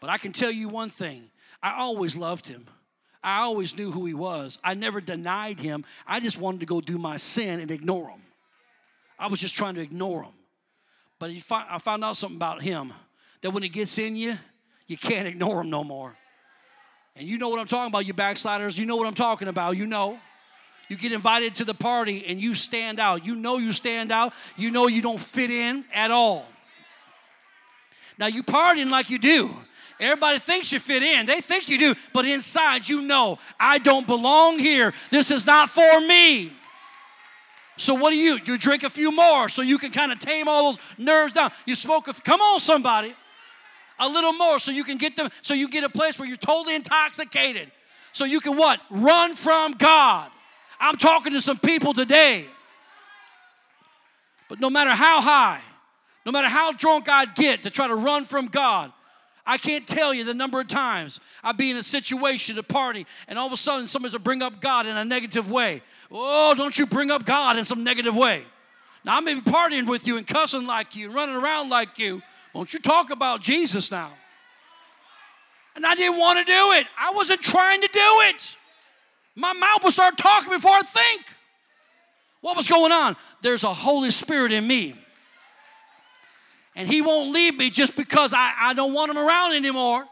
But 0.00 0.10
I 0.10 0.18
can 0.18 0.32
tell 0.32 0.50
you 0.50 0.68
one 0.68 0.90
thing 0.90 1.30
I 1.62 1.80
always 1.80 2.16
loved 2.16 2.48
Him. 2.48 2.66
I 3.22 3.42
always 3.42 3.76
knew 3.76 3.92
who 3.92 4.04
He 4.04 4.14
was. 4.14 4.58
I 4.64 4.74
never 4.74 5.00
denied 5.00 5.60
Him. 5.60 5.84
I 6.04 6.18
just 6.18 6.40
wanted 6.40 6.60
to 6.60 6.66
go 6.66 6.80
do 6.80 6.98
my 6.98 7.18
sin 7.18 7.60
and 7.60 7.70
ignore 7.70 8.08
Him. 8.08 8.20
I 9.16 9.28
was 9.28 9.40
just 9.40 9.54
trying 9.54 9.76
to 9.76 9.80
ignore 9.80 10.24
Him. 10.24 10.32
But 11.22 11.30
I 11.70 11.78
found 11.78 12.02
out 12.02 12.16
something 12.16 12.34
about 12.34 12.62
him 12.62 12.92
that 13.42 13.52
when 13.52 13.62
he 13.62 13.68
gets 13.68 13.96
in 13.98 14.16
you, 14.16 14.34
you 14.88 14.96
can't 14.96 15.28
ignore 15.28 15.60
him 15.60 15.70
no 15.70 15.84
more. 15.84 16.16
And 17.14 17.28
you 17.28 17.38
know 17.38 17.48
what 17.48 17.60
I'm 17.60 17.68
talking 17.68 17.92
about, 17.92 18.04
you 18.06 18.12
backsliders. 18.12 18.76
You 18.76 18.86
know 18.86 18.96
what 18.96 19.06
I'm 19.06 19.14
talking 19.14 19.46
about. 19.46 19.76
You 19.76 19.86
know. 19.86 20.18
You 20.88 20.96
get 20.96 21.12
invited 21.12 21.54
to 21.54 21.64
the 21.64 21.74
party 21.74 22.24
and 22.26 22.40
you 22.40 22.54
stand 22.54 22.98
out. 22.98 23.24
You 23.24 23.36
know 23.36 23.58
you 23.58 23.70
stand 23.70 24.10
out. 24.10 24.32
You 24.56 24.72
know 24.72 24.88
you 24.88 25.00
don't 25.00 25.20
fit 25.20 25.52
in 25.52 25.84
at 25.94 26.10
all. 26.10 26.44
Now 28.18 28.26
you 28.26 28.42
partying 28.42 28.90
like 28.90 29.08
you 29.08 29.20
do. 29.20 29.54
Everybody 30.00 30.40
thinks 30.40 30.72
you 30.72 30.80
fit 30.80 31.04
in. 31.04 31.26
They 31.26 31.40
think 31.40 31.68
you 31.68 31.78
do, 31.78 31.94
but 32.12 32.24
inside 32.24 32.88
you 32.88 33.00
know 33.00 33.38
I 33.60 33.78
don't 33.78 34.08
belong 34.08 34.58
here. 34.58 34.92
This 35.12 35.30
is 35.30 35.46
not 35.46 35.70
for 35.70 36.00
me. 36.00 36.52
So 37.76 37.94
what 37.94 38.10
do 38.10 38.16
you? 38.16 38.38
You 38.44 38.58
drink 38.58 38.82
a 38.82 38.90
few 38.90 39.10
more 39.12 39.48
so 39.48 39.62
you 39.62 39.78
can 39.78 39.90
kind 39.90 40.12
of 40.12 40.18
tame 40.18 40.46
all 40.48 40.72
those 40.72 40.80
nerves 40.98 41.32
down. 41.32 41.50
You 41.66 41.74
smoke 41.74 42.08
a 42.08 42.12
come 42.12 42.40
on 42.40 42.60
somebody. 42.60 43.14
A 43.98 44.08
little 44.08 44.32
more 44.32 44.58
so 44.58 44.70
you 44.70 44.84
can 44.84 44.98
get 44.98 45.16
them 45.16 45.28
so 45.42 45.54
you 45.54 45.68
get 45.68 45.84
a 45.84 45.88
place 45.88 46.18
where 46.18 46.26
you're 46.26 46.36
totally 46.36 46.74
intoxicated. 46.74 47.70
So 48.12 48.24
you 48.24 48.40
can 48.40 48.56
what? 48.56 48.80
Run 48.90 49.34
from 49.34 49.72
God. 49.72 50.30
I'm 50.80 50.96
talking 50.96 51.32
to 51.32 51.40
some 51.40 51.58
people 51.58 51.92
today. 51.92 52.46
But 54.48 54.60
no 54.60 54.68
matter 54.68 54.90
how 54.90 55.20
high, 55.20 55.60
no 56.26 56.32
matter 56.32 56.48
how 56.48 56.72
drunk 56.72 57.08
I'd 57.08 57.34
get 57.34 57.62
to 57.62 57.70
try 57.70 57.88
to 57.88 57.94
run 57.94 58.24
from 58.24 58.46
God, 58.46 58.92
I 59.44 59.58
can't 59.58 59.86
tell 59.86 60.14
you 60.14 60.24
the 60.24 60.34
number 60.34 60.60
of 60.60 60.68
times 60.68 61.18
I'd 61.42 61.56
be 61.56 61.70
in 61.70 61.76
a 61.76 61.82
situation, 61.82 62.58
a 62.58 62.62
party, 62.62 63.06
and 63.26 63.38
all 63.38 63.46
of 63.46 63.52
a 63.52 63.56
sudden 63.56 63.88
somebody's 63.88 64.12
to 64.12 64.20
bring 64.20 64.42
up 64.42 64.60
God 64.60 64.86
in 64.86 64.96
a 64.96 65.04
negative 65.04 65.50
way. 65.50 65.82
Oh, 66.10 66.54
don't 66.56 66.78
you 66.78 66.86
bring 66.86 67.10
up 67.10 67.24
God 67.24 67.58
in 67.58 67.64
some 67.64 67.82
negative 67.82 68.14
way. 68.14 68.44
Now, 69.04 69.16
I 69.16 69.20
may 69.20 69.34
be 69.34 69.40
partying 69.40 69.88
with 69.88 70.06
you 70.06 70.16
and 70.16 70.26
cussing 70.26 70.66
like 70.66 70.94
you, 70.94 71.10
running 71.10 71.34
around 71.34 71.70
like 71.70 71.98
you. 71.98 72.22
Won't 72.54 72.72
you 72.72 72.78
talk 72.78 73.10
about 73.10 73.40
Jesus 73.40 73.90
now? 73.90 74.12
And 75.74 75.84
I 75.84 75.94
didn't 75.94 76.18
want 76.18 76.38
to 76.38 76.44
do 76.44 76.72
it. 76.72 76.86
I 76.98 77.12
wasn't 77.14 77.40
trying 77.40 77.80
to 77.80 77.88
do 77.88 78.10
it. 78.28 78.56
My 79.34 79.52
mouth 79.54 79.82
will 79.82 79.90
start 79.90 80.18
talking 80.18 80.52
before 80.52 80.70
I 80.70 80.82
think. 80.82 81.22
What 82.42 82.56
was 82.56 82.68
going 82.68 82.92
on? 82.92 83.16
There's 83.40 83.64
a 83.64 83.72
Holy 83.72 84.10
Spirit 84.10 84.52
in 84.52 84.66
me. 84.66 84.94
And 86.74 86.88
He 86.88 87.02
won't 87.02 87.32
leave 87.32 87.56
me 87.56 87.70
just 87.70 87.96
because 87.96 88.32
I, 88.32 88.52
I 88.58 88.74
don't 88.74 88.94
want 88.94 89.10
Him 89.10 89.18
around 89.18 89.54
anymore. 89.54 90.04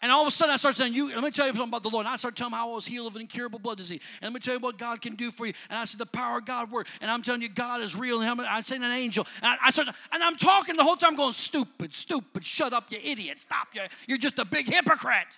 And 0.00 0.12
all 0.12 0.22
of 0.22 0.28
a 0.28 0.30
sudden, 0.30 0.52
I 0.52 0.56
start 0.56 0.76
saying, 0.76 0.94
"You." 0.94 1.12
Let 1.12 1.24
me 1.24 1.32
tell 1.32 1.46
you 1.46 1.52
something 1.52 1.68
about 1.68 1.82
the 1.82 1.90
Lord. 1.90 2.06
And 2.06 2.12
I 2.12 2.16
start 2.16 2.36
telling 2.36 2.52
him 2.52 2.58
how 2.58 2.70
I 2.70 2.74
was 2.74 2.86
healed 2.86 3.08
of 3.08 3.16
an 3.16 3.22
incurable 3.22 3.58
blood 3.58 3.78
disease. 3.78 4.00
And 4.22 4.32
let 4.32 4.32
me 4.32 4.38
tell 4.38 4.54
you 4.54 4.60
what 4.60 4.78
God 4.78 5.02
can 5.02 5.16
do 5.16 5.32
for 5.32 5.44
you. 5.44 5.52
And 5.68 5.76
I 5.76 5.84
said, 5.84 5.98
"The 5.98 6.06
power 6.06 6.38
of 6.38 6.44
God 6.44 6.70
work." 6.70 6.86
And 7.00 7.10
I'm 7.10 7.20
telling 7.20 7.42
you, 7.42 7.48
God 7.48 7.80
is 7.80 7.96
real. 7.96 8.20
And 8.20 8.40
I'm 8.40 8.62
saying 8.62 8.84
an 8.84 8.92
angel. 8.92 9.26
And 9.42 9.46
I, 9.46 9.66
I 9.66 9.70
start, 9.70 9.88
and 10.12 10.22
I'm 10.22 10.36
talking 10.36 10.76
the 10.76 10.84
whole 10.84 10.94
time, 10.94 11.16
going, 11.16 11.32
"Stupid, 11.32 11.96
stupid, 11.96 12.46
shut 12.46 12.72
up, 12.72 12.92
you 12.92 12.98
idiot! 13.04 13.40
Stop, 13.40 13.68
you! 13.74 13.80
You're 14.06 14.18
just 14.18 14.38
a 14.38 14.44
big 14.44 14.72
hypocrite." 14.72 15.36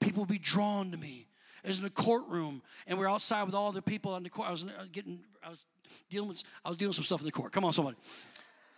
People 0.00 0.22
will 0.22 0.26
be 0.26 0.38
drawn 0.38 0.90
to 0.92 0.96
me. 0.96 1.26
I 1.62 1.68
was 1.68 1.80
in 1.80 1.84
a 1.84 1.90
courtroom, 1.90 2.62
and 2.86 2.98
we're 2.98 3.10
outside 3.10 3.42
with 3.42 3.54
all 3.54 3.72
the 3.72 3.82
people 3.82 4.14
on 4.14 4.22
the 4.22 4.30
court. 4.30 4.48
I 4.48 4.52
was 4.52 4.64
uh, 4.64 4.86
getting, 4.90 5.20
I 5.44 5.50
was 5.50 5.66
dealing 6.08 6.30
with, 6.30 6.42
I 6.64 6.70
was 6.70 6.78
dealing 6.78 6.88
with 6.88 6.96
some 6.96 7.04
stuff 7.04 7.20
in 7.20 7.26
the 7.26 7.32
court. 7.32 7.52
Come 7.52 7.66
on, 7.66 7.74
somebody. 7.74 7.98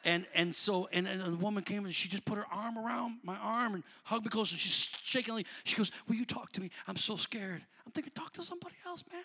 And 0.04 0.26
and 0.34 0.54
so 0.54 0.88
and, 0.92 1.06
and 1.06 1.20
the 1.20 1.36
woman 1.36 1.62
came 1.62 1.84
and 1.84 1.94
she 1.94 2.08
just 2.08 2.24
put 2.24 2.36
her 2.36 2.46
arm 2.52 2.76
around 2.76 3.18
my 3.22 3.36
arm 3.36 3.74
and 3.74 3.84
hugged 4.04 4.24
me 4.24 4.30
close 4.30 4.50
and 4.50 4.60
she's 4.60 4.90
shaking. 5.02 5.44
She 5.64 5.76
goes, 5.76 5.92
"Will 6.08 6.16
you 6.16 6.24
talk 6.24 6.50
to 6.52 6.60
me? 6.60 6.70
I'm 6.88 6.96
so 6.96 7.16
scared." 7.16 7.62
I'm 7.86 7.92
thinking, 7.92 8.12
"Talk 8.14 8.32
to 8.32 8.42
somebody 8.42 8.74
else, 8.86 9.04
man. 9.12 9.22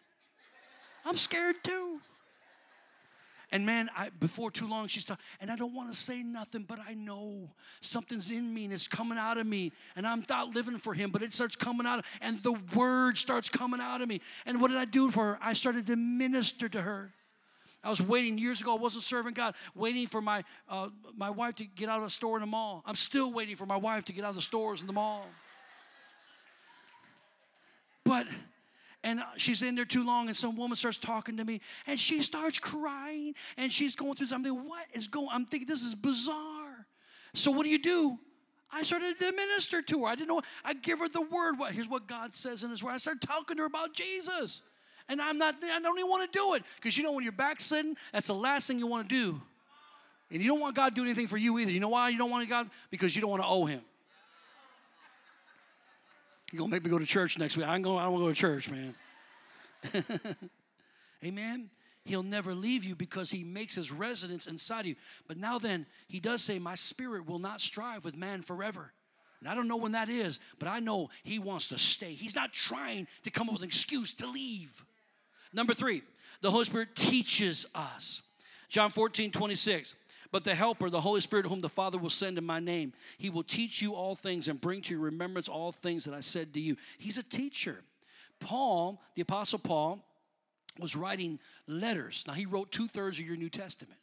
I'm 1.06 1.16
scared 1.16 1.56
too." 1.64 2.00
And 3.52 3.66
man, 3.66 3.90
I, 3.96 4.10
before 4.20 4.52
too 4.52 4.68
long, 4.68 4.88
she's 4.88 5.06
talking, 5.06 5.24
and 5.40 5.50
I 5.50 5.56
don't 5.56 5.74
want 5.74 5.90
to 5.92 5.98
say 5.98 6.22
nothing, 6.22 6.64
but 6.68 6.80
I 6.86 6.96
know 6.96 7.50
something's 7.80 8.30
in 8.30 8.54
me 8.54 8.66
and 8.66 8.74
it's 8.74 8.90
coming 8.90 9.18
out 9.18 9.38
of 9.38 9.48
me, 9.48 9.72
and 9.96 10.06
I'm 10.06 10.26
not 10.30 10.54
living 10.54 10.78
for 10.78 10.94
Him, 10.94 11.12
but 11.12 11.22
it 11.22 11.32
starts 11.32 11.56
coming 11.56 11.88
out, 11.88 12.04
and 12.22 12.44
the 12.44 12.60
word 12.76 13.18
starts 13.18 13.50
coming 13.50 13.80
out 13.80 14.02
of 14.02 14.10
me. 14.10 14.20
And 14.46 14.62
what 14.62 14.68
did 14.68 14.78
I 14.78 14.86
do 14.86 15.12
for 15.12 15.24
her? 15.24 15.40
I 15.42 15.54
started 15.54 15.88
to 15.88 15.96
minister 15.96 16.68
to 16.68 16.82
her. 16.82 17.14
I 17.84 17.90
was 17.90 18.02
waiting 18.02 18.38
years 18.38 18.62
ago. 18.62 18.76
I 18.76 18.80
wasn't 18.80 19.04
serving 19.04 19.34
God, 19.34 19.56
waiting 19.76 20.08
for 20.08 20.22
my 20.22 20.44
uh, 20.68 20.90
my 21.16 21.30
wife 21.30 21.56
to 21.56 21.66
get 21.66 21.90
out 21.90 22.00
of 22.00 22.08
a 22.08 22.10
store 22.10 22.38
in 22.38 22.42
the 22.42 22.48
mall. 22.48 22.84
I'm 22.86 22.96
still 22.96 23.34
waiting 23.34 23.56
for 23.56 23.66
my 23.66 23.78
wife 23.78 24.06
to 24.06 24.14
get 24.14 24.24
out 24.24 24.32
of 24.32 24.36
the 24.36 24.42
stores 24.42 24.82
in 24.82 24.88
the 24.88 24.94
mall. 24.94 25.26
But 28.04 28.28
and 29.04 29.22
she's 29.38 29.62
in 29.62 29.76
there 29.76 29.86
too 29.86 30.06
long, 30.06 30.28
and 30.28 30.36
some 30.36 30.56
woman 30.58 30.76
starts 30.76 30.98
talking 30.98 31.38
to 31.38 31.46
me, 31.46 31.62
and 31.86 32.00
she 32.00 32.22
starts 32.24 32.60
crying, 32.60 33.36
and 33.56 33.72
she's 33.72 33.96
going 33.96 34.16
through 34.16 34.28
something. 34.28 34.52
What 34.52 34.86
is 34.94 35.08
going? 35.08 35.30
I'm 35.32 35.46
thinking 35.46 35.68
this 35.68 35.84
is 35.84 35.96
bizarre. 35.96 36.86
So 37.34 37.52
what 37.52 37.64
do 37.64 37.70
you 37.70 37.80
do? 37.80 38.18
I 38.74 38.82
started 38.82 39.18
to 39.18 39.32
minister 39.32 39.82
to 39.82 40.02
her. 40.02 40.08
I 40.08 40.16
didn't 40.16 40.28
know. 40.28 40.42
I 40.66 40.74
give 40.74 41.00
her 41.00 41.08
the 41.08 41.22
word. 41.22 41.58
What 41.58 41.74
here's 41.74 41.88
what 41.88 42.08
God 42.08 42.34
says 42.34 42.64
in 42.64 42.70
His 42.70 42.84
word. 42.84 42.92
I 42.92 42.98
started 42.98 43.22
talking 43.22 43.56
to 43.58 43.64
her 43.64 43.68
about 43.68 43.94
Jesus. 43.94 44.64
And 45.10 45.22
I'm 45.22 45.38
not, 45.38 45.56
I 45.64 45.80
don't 45.80 45.98
even 45.98 46.10
want 46.10 46.32
to 46.32 46.38
do 46.38 46.54
it. 46.56 46.64
Because 46.76 46.98
you 46.98 47.04
know, 47.04 47.14
when 47.14 47.24
you're 47.24 47.32
backsliding, 47.32 47.96
that's 48.12 48.28
the 48.28 48.34
last 48.34 48.68
thing 48.68 48.80
you 48.80 48.88
want 48.88 49.08
to 49.08 49.16
do. 49.16 49.42
And 50.32 50.42
you 50.42 50.50
don't 50.50 50.60
want 50.60 50.76
God 50.76 50.90
to 50.90 50.96
do 50.96 51.04
anything 51.04 51.28
for 51.28 51.38
you 51.38 51.58
either. 51.60 51.72
You 51.72 51.80
know 51.80 51.90
why 51.90 52.10
you 52.10 52.18
don't 52.18 52.30
want 52.30 52.48
God? 52.50 52.68
Because 52.90 53.16
you 53.16 53.22
don't 53.22 53.32
want 53.32 53.44
to 53.44 53.48
owe 53.48 53.66
Him. 53.66 53.82
You're 56.52 56.60
going 56.60 56.70
to 56.70 56.76
make 56.76 56.84
me 56.84 56.92
go 56.92 57.00
to 57.00 57.06
church 57.06 57.38
next 57.38 57.58
week. 57.58 57.68
I'm 57.68 57.82
going, 57.82 58.00
I 58.00 58.04
don't 58.04 58.14
want 58.14 58.24
to 58.24 58.28
go 58.28 58.34
to 58.34 58.40
church, 58.40 58.70
man. 58.70 58.96
Amen. 61.26 61.70
He'll 62.06 62.24
never 62.24 62.54
leave 62.54 62.86
you 62.86 62.96
because 62.96 63.30
he 63.30 63.44
makes 63.44 63.76
his 63.76 63.92
residence 63.92 64.48
inside 64.48 64.86
you. 64.86 64.96
But 65.28 65.38
now 65.38 65.60
then, 65.60 65.86
he 66.08 66.22
does 66.22 66.42
say, 66.42 66.58
My 66.58 66.76
spirit 66.76 67.28
will 67.28 67.40
not 67.40 67.60
strive 67.60 68.06
with 68.06 68.18
man 68.18 68.42
forever. 68.42 68.94
And 69.42 69.50
I 69.50 69.56
don't 69.56 69.68
know 69.68 69.78
when 69.78 69.92
that 69.92 70.10
is, 70.10 70.40
but 70.58 70.68
I 70.68 70.80
know 70.80 71.10
he 71.24 71.38
wants 71.38 71.68
to 71.70 71.78
stay. 71.78 72.14
He's 72.14 72.36
not 72.36 72.54
trying 72.54 73.08
to 73.24 73.30
come 73.30 73.50
up 73.50 73.54
with 73.54 73.62
an 73.62 73.68
excuse 73.68 74.14
to 74.16 74.28
leave. 74.28 74.84
Number 75.54 75.74
three, 75.74 76.01
the 76.42 76.51
Holy 76.51 76.66
Spirit 76.66 76.96
teaches 76.96 77.66
us. 77.74 78.22
John 78.70 78.89
14, 78.89 79.32
26. 79.32 79.96
But 80.32 80.44
the 80.44 80.56
Helper, 80.56 80.89
the 80.89 81.00
Holy 81.00 81.22
Spirit, 81.22 81.46
whom 81.46 81.62
the 81.62 81.70
Father 81.70 81.98
will 81.98 82.10
send 82.10 82.38
in 82.38 82.46
my 82.46 82.60
name, 82.60 82.94
he 83.18 83.30
will 83.30 83.44
teach 83.44 83.82
you 83.82 83.94
all 83.94 84.13
things 84.13 84.48
and 84.48 84.60
bring 84.60 84.82
to 84.82 84.94
your 84.94 85.04
remembrance 85.04 85.48
all 85.48 85.72
things 85.72 86.06
that 86.06 86.13
I 86.13 86.20
said 86.20 86.54
to 86.54 86.60
you. 86.60 86.75
He's 86.98 87.18
a 87.18 87.24
teacher. 87.24 87.82
Paul, 88.39 89.01
the 89.16 89.22
Apostle 89.22 89.60
Paul, 89.60 90.04
was 90.80 90.96
writing 90.96 91.39
letters. 91.68 92.25
Now, 92.27 92.34
he 92.34 92.46
wrote 92.46 92.72
two 92.72 92.88
thirds 92.88 93.20
of 93.20 93.25
your 93.25 93.38
New 93.38 93.50
Testament. 93.50 94.00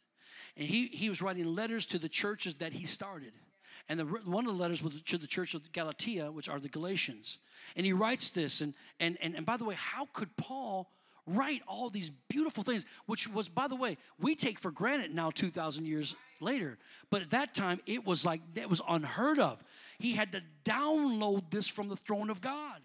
And 0.57 0.67
he, 0.67 0.87
he 0.87 1.09
was 1.09 1.21
writing 1.21 1.45
letters 1.53 1.85
to 1.87 1.99
the 1.99 2.09
churches 2.09 2.55
that 2.55 2.73
he 2.73 2.85
started. 2.85 3.33
And 3.87 3.99
the, 3.99 4.05
one 4.05 4.45
of 4.47 4.57
the 4.57 4.61
letters 4.61 4.81
was 4.81 5.01
to 5.03 5.17
the 5.17 5.27
church 5.27 5.53
of 5.53 5.71
Galatia, 5.71 6.31
which 6.31 6.49
are 6.49 6.59
the 6.59 6.69
Galatians. 6.69 7.37
And 7.75 7.85
he 7.85 7.93
writes 7.93 8.31
this. 8.31 8.61
And, 8.61 8.73
and, 8.99 9.17
and, 9.21 9.35
and 9.35 9.45
by 9.45 9.57
the 9.57 9.65
way, 9.65 9.75
how 9.75 10.07
could 10.11 10.35
Paul 10.37 10.89
write 11.27 11.61
all 11.67 11.89
these 11.89 12.09
beautiful 12.29 12.63
things, 12.63 12.85
which 13.05 13.27
was, 13.27 13.49
by 13.49 13.67
the 13.67 13.75
way, 13.75 13.97
we 14.19 14.35
take 14.35 14.59
for 14.59 14.71
granted 14.71 15.13
now 15.13 15.31
2,000 15.31 15.85
years 15.85 16.15
later. 16.39 16.77
But 17.09 17.21
at 17.23 17.31
that 17.31 17.55
time, 17.55 17.79
it 17.85 18.05
was 18.05 18.25
like, 18.25 18.41
that 18.55 18.69
was 18.69 18.81
unheard 18.87 19.39
of. 19.39 19.63
He 19.97 20.13
had 20.13 20.31
to 20.33 20.41
download 20.63 21.49
this 21.49 21.67
from 21.67 21.89
the 21.89 21.95
throne 21.95 22.29
of 22.29 22.41
God. 22.41 22.81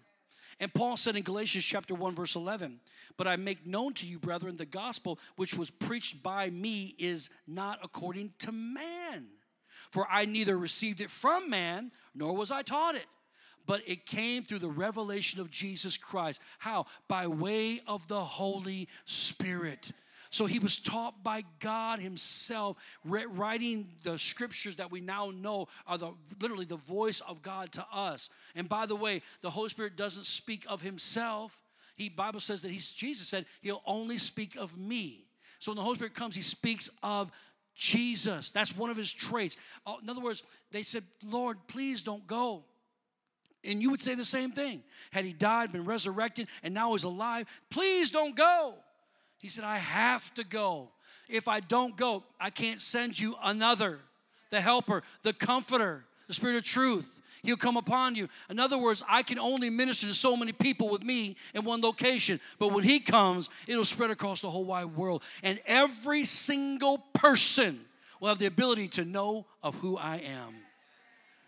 And 0.59 0.73
Paul 0.73 0.95
said 0.95 1.15
in 1.15 1.23
Galatians 1.23 1.65
chapter 1.65 1.95
1, 1.95 2.13
verse 2.13 2.35
11, 2.35 2.79
But 3.17 3.27
I 3.27 3.35
make 3.35 3.65
known 3.65 3.93
to 3.95 4.05
you, 4.05 4.19
brethren, 4.19 4.57
the 4.57 4.65
gospel 4.65 5.19
which 5.35 5.55
was 5.55 5.69
preached 5.69 6.21
by 6.21 6.49
me 6.49 6.95
is 6.99 7.29
not 7.47 7.79
according 7.83 8.33
to 8.39 8.51
man. 8.51 9.27
For 9.91 10.05
I 10.09 10.25
neither 10.25 10.57
received 10.57 11.01
it 11.01 11.09
from 11.09 11.49
man, 11.49 11.89
nor 12.13 12.35
was 12.37 12.51
I 12.51 12.61
taught 12.61 12.95
it 12.95 13.05
but 13.65 13.81
it 13.87 14.05
came 14.05 14.43
through 14.43 14.59
the 14.59 14.69
revelation 14.69 15.39
of 15.39 15.49
Jesus 15.49 15.97
Christ. 15.97 16.41
How? 16.59 16.85
By 17.07 17.27
way 17.27 17.81
of 17.87 18.07
the 18.07 18.19
Holy 18.19 18.87
Spirit. 19.05 19.91
So 20.31 20.45
he 20.45 20.59
was 20.59 20.79
taught 20.79 21.23
by 21.23 21.43
God 21.59 21.99
himself, 21.99 22.77
writing 23.03 23.89
the 24.03 24.17
scriptures 24.17 24.77
that 24.77 24.89
we 24.89 25.01
now 25.01 25.31
know 25.35 25.67
are 25.85 25.97
the 25.97 26.13
literally 26.39 26.63
the 26.63 26.77
voice 26.77 27.19
of 27.19 27.41
God 27.41 27.73
to 27.73 27.85
us. 27.93 28.29
And 28.55 28.69
by 28.69 28.85
the 28.85 28.95
way, 28.95 29.21
the 29.41 29.49
Holy 29.49 29.67
Spirit 29.67 29.97
doesn't 29.97 30.25
speak 30.25 30.65
of 30.69 30.81
himself. 30.81 31.61
He 31.97 32.07
Bible 32.07 32.39
says 32.39 32.61
that 32.61 32.71
he's 32.71 32.91
Jesus 32.91 33.27
said 33.27 33.45
he'll 33.61 33.83
only 33.85 34.17
speak 34.17 34.55
of 34.55 34.77
me. 34.77 35.25
So 35.59 35.71
when 35.71 35.75
the 35.75 35.83
Holy 35.83 35.95
Spirit 35.95 36.13
comes, 36.13 36.33
he 36.33 36.41
speaks 36.41 36.89
of 37.03 37.29
Jesus. 37.75 38.51
That's 38.51 38.75
one 38.75 38.89
of 38.89 38.97
his 38.97 39.11
traits. 39.11 39.57
Uh, 39.85 39.95
in 40.01 40.09
other 40.09 40.21
words, 40.21 40.43
they 40.71 40.83
said, 40.83 41.03
Lord, 41.23 41.57
please 41.67 42.03
don't 42.03 42.25
go. 42.25 42.63
And 43.63 43.81
you 43.81 43.91
would 43.91 44.01
say 44.01 44.15
the 44.15 44.25
same 44.25 44.51
thing. 44.51 44.81
Had 45.11 45.25
he 45.25 45.33
died, 45.33 45.71
been 45.71 45.85
resurrected, 45.85 46.47
and 46.63 46.73
now 46.73 46.93
he's 46.93 47.03
alive, 47.03 47.47
please 47.69 48.11
don't 48.11 48.35
go. 48.35 48.75
He 49.39 49.49
said, 49.49 49.63
I 49.63 49.77
have 49.77 50.33
to 50.35 50.43
go. 50.43 50.89
If 51.29 51.47
I 51.47 51.59
don't 51.59 51.95
go, 51.95 52.23
I 52.39 52.49
can't 52.49 52.79
send 52.79 53.19
you 53.19 53.35
another, 53.43 53.99
the 54.49 54.61
helper, 54.61 55.03
the 55.23 55.33
comforter, 55.33 56.05
the 56.27 56.33
spirit 56.33 56.57
of 56.57 56.63
truth. 56.63 57.21
He'll 57.43 57.57
come 57.57 57.77
upon 57.77 58.15
you. 58.15 58.29
In 58.49 58.59
other 58.59 58.77
words, 58.77 59.01
I 59.09 59.23
can 59.23 59.39
only 59.39 59.69
minister 59.69 60.07
to 60.07 60.13
so 60.13 60.37
many 60.37 60.51
people 60.51 60.89
with 60.89 61.03
me 61.03 61.35
in 61.55 61.63
one 61.63 61.81
location. 61.81 62.39
But 62.59 62.71
when 62.71 62.83
he 62.83 62.99
comes, 62.99 63.49
it'll 63.67 63.85
spread 63.85 64.11
across 64.11 64.41
the 64.41 64.49
whole 64.49 64.65
wide 64.65 64.95
world. 64.95 65.23
And 65.41 65.59
every 65.65 66.23
single 66.23 66.99
person 67.13 67.79
will 68.19 68.29
have 68.29 68.37
the 68.37 68.45
ability 68.45 68.89
to 68.89 69.05
know 69.05 69.47
of 69.63 69.75
who 69.75 69.97
I 69.97 70.17
am. 70.17 70.53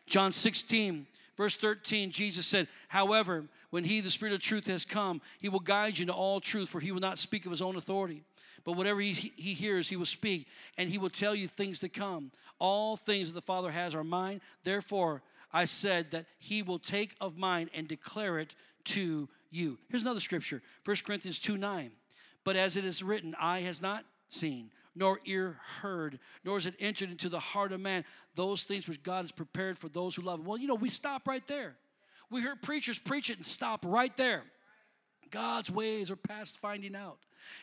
John 0.07 0.31
16, 0.31 1.05
Verse 1.35 1.55
13, 1.55 2.11
Jesus 2.11 2.45
said, 2.45 2.67
However, 2.87 3.45
when 3.71 3.83
he, 3.83 4.01
the 4.01 4.09
Spirit 4.09 4.33
of 4.35 4.41
truth, 4.41 4.67
has 4.67 4.85
come, 4.85 5.21
he 5.39 5.49
will 5.49 5.59
guide 5.59 5.97
you 5.97 6.03
into 6.03 6.13
all 6.13 6.39
truth, 6.39 6.69
for 6.69 6.79
he 6.79 6.91
will 6.91 6.99
not 6.99 7.17
speak 7.17 7.45
of 7.45 7.51
his 7.51 7.61
own 7.61 7.75
authority. 7.75 8.23
But 8.63 8.73
whatever 8.73 9.01
he, 9.01 9.11
he 9.11 9.53
hears, 9.53 9.89
he 9.89 9.95
will 9.95 10.05
speak, 10.05 10.47
and 10.77 10.89
he 10.89 10.97
will 10.97 11.09
tell 11.09 11.35
you 11.35 11.47
things 11.47 11.79
to 11.79 11.89
come. 11.89 12.31
All 12.59 12.95
things 12.95 13.29
that 13.29 13.33
the 13.33 13.41
Father 13.41 13.71
has 13.71 13.95
are 13.95 14.03
mine. 14.03 14.41
Therefore, 14.63 15.21
I 15.51 15.65
said 15.65 16.11
that 16.11 16.25
he 16.39 16.61
will 16.61 16.79
take 16.79 17.15
of 17.19 17.37
mine 17.37 17.69
and 17.73 17.87
declare 17.87 18.39
it 18.39 18.55
to 18.85 19.27
you. 19.51 19.77
Here's 19.89 20.01
another 20.01 20.19
scripture 20.19 20.61
1 20.85 20.97
Corinthians 21.05 21.39
2 21.39 21.57
9. 21.57 21.91
But 22.43 22.55
as 22.55 22.77
it 22.77 22.85
is 22.85 23.03
written, 23.03 23.35
eye 23.39 23.61
has 23.61 23.81
not 23.81 24.03
seen, 24.27 24.71
nor 24.95 25.19
ear 25.25 25.59
heard, 25.81 26.19
nor 26.43 26.55
has 26.55 26.65
it 26.65 26.75
entered 26.79 27.09
into 27.09 27.29
the 27.29 27.39
heart 27.39 27.71
of 27.71 27.79
man 27.79 28.05
those 28.35 28.63
things 28.63 28.87
which 28.87 29.01
God 29.03 29.21
has 29.21 29.31
prepared 29.31 29.77
for 29.77 29.89
those 29.89 30.15
who 30.15 30.21
love 30.21 30.39
him. 30.39 30.45
Well, 30.45 30.57
you 30.57 30.67
know, 30.67 30.75
we 30.75 30.89
stop 30.89 31.27
right 31.27 31.45
there. 31.47 31.75
We 32.29 32.41
hear 32.41 32.55
preachers 32.55 32.97
preach 32.97 33.29
it 33.29 33.37
and 33.37 33.45
stop 33.45 33.85
right 33.85 34.15
there. 34.17 34.43
God's 35.29 35.71
ways 35.71 36.11
are 36.11 36.15
past 36.15 36.59
finding 36.59 36.95
out. 36.95 37.17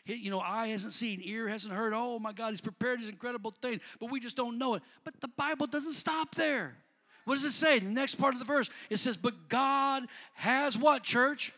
You 0.05 0.31
know, 0.31 0.41
eye 0.41 0.69
hasn't 0.69 0.93
seen, 0.93 1.21
ear 1.23 1.49
hasn't 1.49 1.73
heard. 1.73 1.93
Oh 1.95 2.19
my 2.19 2.33
God, 2.33 2.51
He's 2.51 2.61
prepared 2.61 3.01
these 3.01 3.09
incredible 3.09 3.53
things, 3.63 3.81
but 3.99 4.11
we 4.11 4.21
just 4.21 4.37
don't 4.37 4.59
know 4.59 4.75
it. 4.75 4.83
But 5.05 5.21
the 5.21 5.29
Bible 5.29 5.67
doesn't 5.67 5.93
stop 5.93 6.35
there. 6.35 6.77
What 7.25 7.35
does 7.35 7.45
it 7.45 7.53
say? 7.53 7.79
The 7.79 7.87
next 7.87 8.17
part 8.17 8.35
of 8.35 8.41
the 8.41 8.47
verse, 8.47 8.71
it 8.91 8.97
says, 8.99 9.17
But 9.17 9.49
God 9.49 10.05
has 10.35 10.77
what, 10.77 11.03
church? 11.03 11.53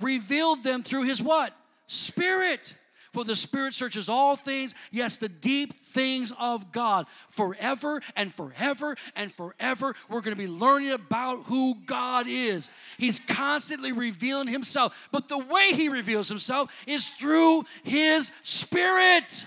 Revealed 0.00 0.62
them 0.62 0.82
through 0.82 1.04
His 1.04 1.22
what? 1.22 1.52
Spirit. 1.86 2.74
For 3.16 3.24
the 3.24 3.34
Spirit 3.34 3.72
searches 3.72 4.10
all 4.10 4.36
things, 4.36 4.74
yes, 4.90 5.16
the 5.16 5.30
deep 5.30 5.72
things 5.72 6.34
of 6.38 6.70
God. 6.70 7.06
Forever 7.30 8.02
and 8.14 8.30
forever 8.30 8.94
and 9.16 9.32
forever, 9.32 9.94
we're 10.10 10.20
going 10.20 10.36
to 10.36 10.38
be 10.38 10.46
learning 10.46 10.90
about 10.90 11.44
who 11.44 11.76
God 11.86 12.26
is. 12.28 12.70
He's 12.98 13.18
constantly 13.18 13.92
revealing 13.92 14.48
Himself, 14.48 15.08
but 15.12 15.28
the 15.28 15.38
way 15.38 15.70
He 15.72 15.88
reveals 15.88 16.28
Himself 16.28 16.70
is 16.86 17.08
through 17.08 17.62
His 17.84 18.32
Spirit. 18.42 19.46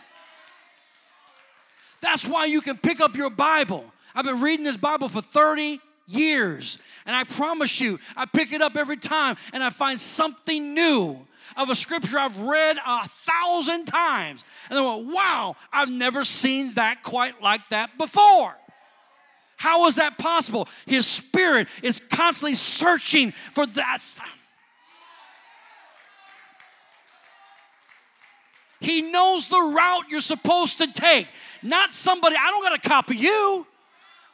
That's 2.02 2.28
why 2.28 2.46
you 2.46 2.62
can 2.62 2.76
pick 2.76 3.00
up 3.00 3.16
your 3.16 3.30
Bible. 3.30 3.94
I've 4.16 4.26
been 4.26 4.42
reading 4.42 4.66
this 4.66 4.78
Bible 4.78 5.10
for 5.10 5.22
30 5.22 5.80
years, 6.10 6.80
and 7.06 7.16
I 7.16 7.24
promise 7.24 7.80
you, 7.80 8.00
I 8.16 8.26
pick 8.26 8.54
it 8.54 8.62
up 8.62 8.78
every 8.78 8.98
time 8.98 9.38
and 9.54 9.64
I 9.64 9.70
find 9.70 10.00
something 10.00 10.74
new 10.74 11.26
of 11.58 11.70
a 11.70 11.76
scripture 11.76 12.20
I've 12.20 12.40
read 12.40 12.78
a 12.86 13.08
thousand 13.26 13.86
times. 13.86 14.44
And 14.70 14.78
they 14.78 14.82
went, 14.82 15.08
wow, 15.08 15.56
I've 15.74 15.90
never 15.90 16.24
seen 16.24 16.74
that 16.74 17.02
quite 17.02 17.42
like 17.42 17.68
that 17.70 17.98
before. 17.98 18.56
How 19.58 19.88
is 19.88 19.96
that 19.96 20.18
possible? 20.18 20.68
His 20.86 21.06
spirit 21.06 21.68
is 21.84 22.00
constantly 22.00 22.54
searching 22.54 23.32
for 23.32 23.66
that. 23.66 24.00
He 28.80 29.02
knows 29.02 29.50
the 29.50 29.58
route 29.58 30.06
you're 30.10 30.22
supposed 30.22 30.78
to 30.78 30.92
take. 30.92 31.28
Not 31.62 31.92
somebody, 31.92 32.36
I 32.40 32.52
don't 32.52 32.64
got 32.64 32.82
to 32.82 32.88
copy 32.88 33.18
you. 33.18 33.68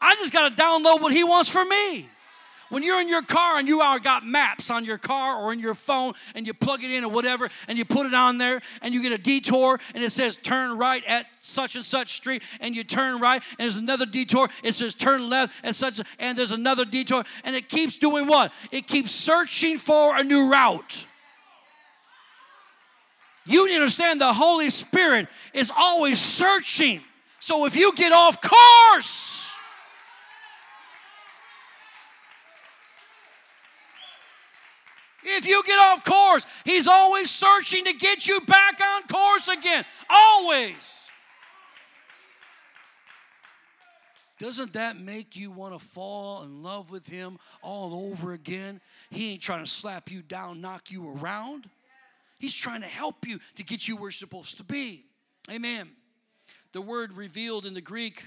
I 0.06 0.14
just 0.16 0.32
got 0.32 0.56
to 0.56 0.62
download 0.62 1.02
what 1.02 1.14
he 1.14 1.24
wants 1.24 1.50
for 1.50 1.66
me. 1.66 2.08
When 2.70 2.84
you're 2.84 3.00
in 3.00 3.10
your 3.10 3.22
car 3.22 3.60
and 3.60 3.68
you 3.68 3.82
are 3.82 4.00
got 4.00 4.26
maps 4.26 4.70
on 4.70 4.86
your 4.86 4.98
car 4.98 5.42
or 5.42 5.54
in 5.54 5.60
your 5.60 5.76
phone 5.76 6.14
and 6.34 6.46
you 6.46 6.54
plug 6.54 6.84
it 6.84 6.92
in 6.92 7.04
or 7.04 7.12
whatever 7.12 7.50
and 7.68 7.78
you 7.78 7.86
put 7.86 8.08
it 8.08 8.14
on 8.14 8.38
there 8.38 8.60
and 8.82 8.94
you 8.94 9.02
get 9.02 9.12
a 9.12 9.18
detour 9.18 9.80
and 9.94 10.04
it 10.04 10.12
says 10.12 10.38
turn 10.38 10.78
right 10.78 11.04
at 11.06 11.28
such 11.42 11.76
and 11.76 11.86
such 11.86 12.14
street 12.14 12.42
and 12.60 12.76
you 12.76 12.84
turn 12.84 13.22
right 13.22 13.42
and 13.52 13.60
there's 13.60 13.76
another 13.76 14.06
detour 14.08 14.50
it 14.64 14.74
says 14.74 14.96
turn 14.96 15.30
left 15.30 15.54
at 15.64 15.76
such 15.76 16.02
and 16.18 16.38
there's 16.38 16.52
another 16.52 16.86
detour 16.86 17.24
and 17.44 17.56
it 17.56 17.70
keeps 17.70 17.98
doing 17.98 18.28
what? 18.28 18.52
It 18.72 18.88
keeps 18.88 19.12
searching 19.12 19.78
for 19.78 20.18
a 20.18 20.24
new 20.24 20.52
route. 20.52 21.08
You 23.46 23.68
need 23.68 23.74
to 23.74 23.82
understand 23.82 24.20
the 24.20 24.34
Holy 24.34 24.72
Spirit 24.72 25.28
is 25.54 25.72
always 25.76 26.20
searching. 26.20 27.02
So 27.40 27.68
if 27.68 27.76
you 27.76 27.94
get 27.96 28.12
off 28.12 28.40
course, 28.42 29.60
If 35.26 35.48
you 35.48 35.62
get 35.66 35.80
off 35.80 36.04
course, 36.04 36.46
He's 36.64 36.88
always 36.88 37.30
searching 37.30 37.86
to 37.86 37.94
get 37.94 38.28
you 38.28 38.40
back 38.42 38.80
on 38.82 39.04
course 39.04 39.48
again. 39.48 39.84
Always. 40.10 41.10
Doesn't 44.38 44.74
that 44.74 45.00
make 45.00 45.36
you 45.36 45.50
want 45.50 45.74
to 45.74 45.80
fall 45.80 46.44
in 46.44 46.62
love 46.62 46.92
with 46.92 47.08
Him 47.08 47.40
all 47.62 48.12
over 48.12 48.34
again? 48.34 48.82
He 49.10 49.34
ain't 49.34 49.42
trying 49.42 49.64
to 49.64 49.70
slap 49.70 50.12
you 50.12 50.22
down, 50.22 50.62
knock 50.62 50.92
you 50.92 51.16
around. 51.18 51.70
He's 52.38 52.56
trying 52.56 52.82
to 52.82 52.88
help 52.88 53.26
you 53.26 53.40
to 53.56 53.64
get 53.64 53.88
you 53.88 53.96
where 53.96 54.06
you're 54.06 54.12
supposed 54.12 54.58
to 54.58 54.64
be. 54.64 55.06
Amen. 55.50 55.90
The 56.74 56.82
word 56.82 57.14
revealed 57.14 57.66
in 57.66 57.74
the 57.74 57.82
Greek 57.82 58.24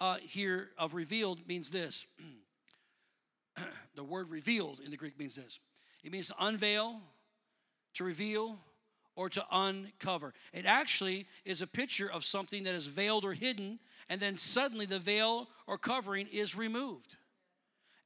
uh, 0.00 0.16
here 0.16 0.70
of 0.78 0.94
revealed 0.94 1.46
means 1.46 1.70
this. 1.70 2.06
the 3.94 4.02
word 4.02 4.30
revealed 4.30 4.80
in 4.80 4.90
the 4.90 4.96
Greek 4.96 5.18
means 5.18 5.36
this 5.36 5.58
it 6.02 6.12
means 6.12 6.32
unveil, 6.40 7.00
to 7.94 8.04
reveal, 8.04 8.58
or 9.14 9.28
to 9.28 9.44
uncover. 9.52 10.32
It 10.52 10.64
actually 10.66 11.26
is 11.44 11.62
a 11.62 11.66
picture 11.66 12.10
of 12.10 12.24
something 12.24 12.64
that 12.64 12.74
is 12.74 12.86
veiled 12.86 13.24
or 13.24 13.32
hidden, 13.32 13.78
and 14.08 14.20
then 14.20 14.36
suddenly 14.36 14.86
the 14.86 14.98
veil 14.98 15.48
or 15.66 15.78
covering 15.78 16.28
is 16.32 16.56
removed. 16.56 17.16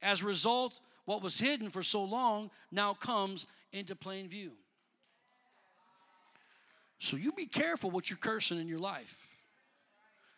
As 0.01 0.21
a 0.21 0.25
result, 0.25 0.79
what 1.05 1.21
was 1.21 1.39
hidden 1.39 1.69
for 1.69 1.81
so 1.81 2.03
long 2.03 2.51
now 2.71 2.93
comes 2.93 3.47
into 3.71 3.95
plain 3.95 4.27
view. 4.27 4.51
So 6.99 7.15
you 7.15 7.31
be 7.31 7.45
careful 7.45 7.89
what 7.91 8.09
you're 8.09 8.17
cursing 8.17 8.59
in 8.59 8.67
your 8.67 8.79
life. 8.79 9.35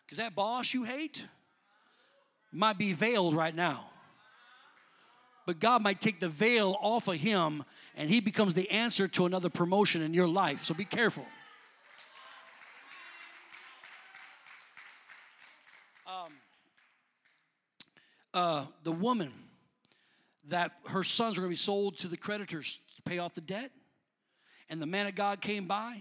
Because 0.04 0.18
that 0.18 0.34
boss 0.34 0.72
you 0.74 0.84
hate 0.84 1.26
might 2.52 2.78
be 2.78 2.92
veiled 2.92 3.34
right 3.34 3.54
now 3.54 3.90
but 5.50 5.58
God 5.58 5.82
might 5.82 6.00
take 6.00 6.20
the 6.20 6.28
veil 6.28 6.76
off 6.80 7.08
of 7.08 7.16
him 7.16 7.64
and 7.96 8.08
he 8.08 8.20
becomes 8.20 8.54
the 8.54 8.70
answer 8.70 9.08
to 9.08 9.26
another 9.26 9.50
promotion 9.50 10.00
in 10.00 10.14
your 10.14 10.28
life. 10.28 10.62
So 10.62 10.74
be 10.74 10.84
careful. 10.84 11.26
Um, 16.06 16.32
uh, 18.32 18.64
the 18.84 18.92
woman 18.92 19.32
that 20.46 20.70
her 20.86 21.02
sons 21.02 21.36
were 21.36 21.42
going 21.42 21.50
to 21.50 21.54
be 21.54 21.58
sold 21.58 21.98
to 21.98 22.06
the 22.06 22.16
creditors 22.16 22.78
to 22.94 23.02
pay 23.02 23.18
off 23.18 23.34
the 23.34 23.40
debt, 23.40 23.72
and 24.68 24.80
the 24.80 24.86
man 24.86 25.08
of 25.08 25.16
God 25.16 25.40
came 25.40 25.66
by, 25.66 26.00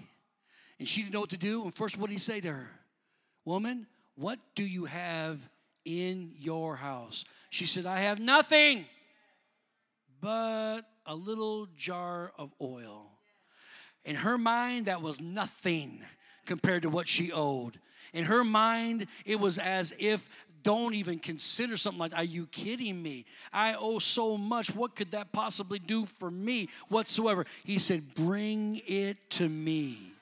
and 0.78 0.88
she 0.88 1.02
didn't 1.02 1.16
know 1.16 1.22
what 1.22 1.32
to 1.32 1.38
do. 1.38 1.64
And 1.64 1.74
first, 1.74 1.98
what 1.98 2.10
did 2.10 2.14
he 2.14 2.20
say 2.20 2.40
to 2.40 2.52
her? 2.52 2.70
Woman, 3.46 3.88
what 4.14 4.38
do 4.54 4.64
you 4.64 4.86
have 4.86 5.50
in 5.86 6.34
your 6.38 6.76
house? 6.76 7.26
She 7.50 7.66
said, 7.66 7.88
I 7.88 8.02
have 8.02 8.20
nothing 8.20 8.86
but 10.22 10.82
a 11.06 11.16
little 11.16 11.68
jar 11.76 12.32
of 12.38 12.54
oil. 12.62 13.12
In 14.06 14.16
her 14.16 14.38
mind, 14.38 14.86
that 14.86 15.02
was 15.02 15.22
nothing 15.22 16.02
compared 16.46 16.84
to 16.84 16.90
what 16.90 17.08
she 17.08 17.32
owed. 17.32 17.80
In 18.14 18.26
her 18.26 18.44
mind, 18.44 19.08
it 19.26 19.40
was 19.40 19.58
as 19.58 19.94
if 20.00 20.30
don't 20.64 20.94
even 20.94 21.20
consider 21.20 21.78
something 21.78 22.00
like, 22.00 22.18
are 22.18 22.24
you 22.24 22.48
kidding 22.48 23.02
me? 23.02 23.26
I 23.54 23.76
owe 23.80 24.00
so 24.00 24.38
much. 24.38 24.76
What 24.76 24.96
could 24.96 25.12
that 25.12 25.32
possibly 25.32 25.80
do 25.80 26.06
for 26.06 26.30
me 26.30 26.70
whatsoever? 26.90 27.46
He 27.64 27.80
said, 27.80 28.14
bring 28.16 28.82
it 28.86 29.18
to 29.32 29.48
me 29.48 30.14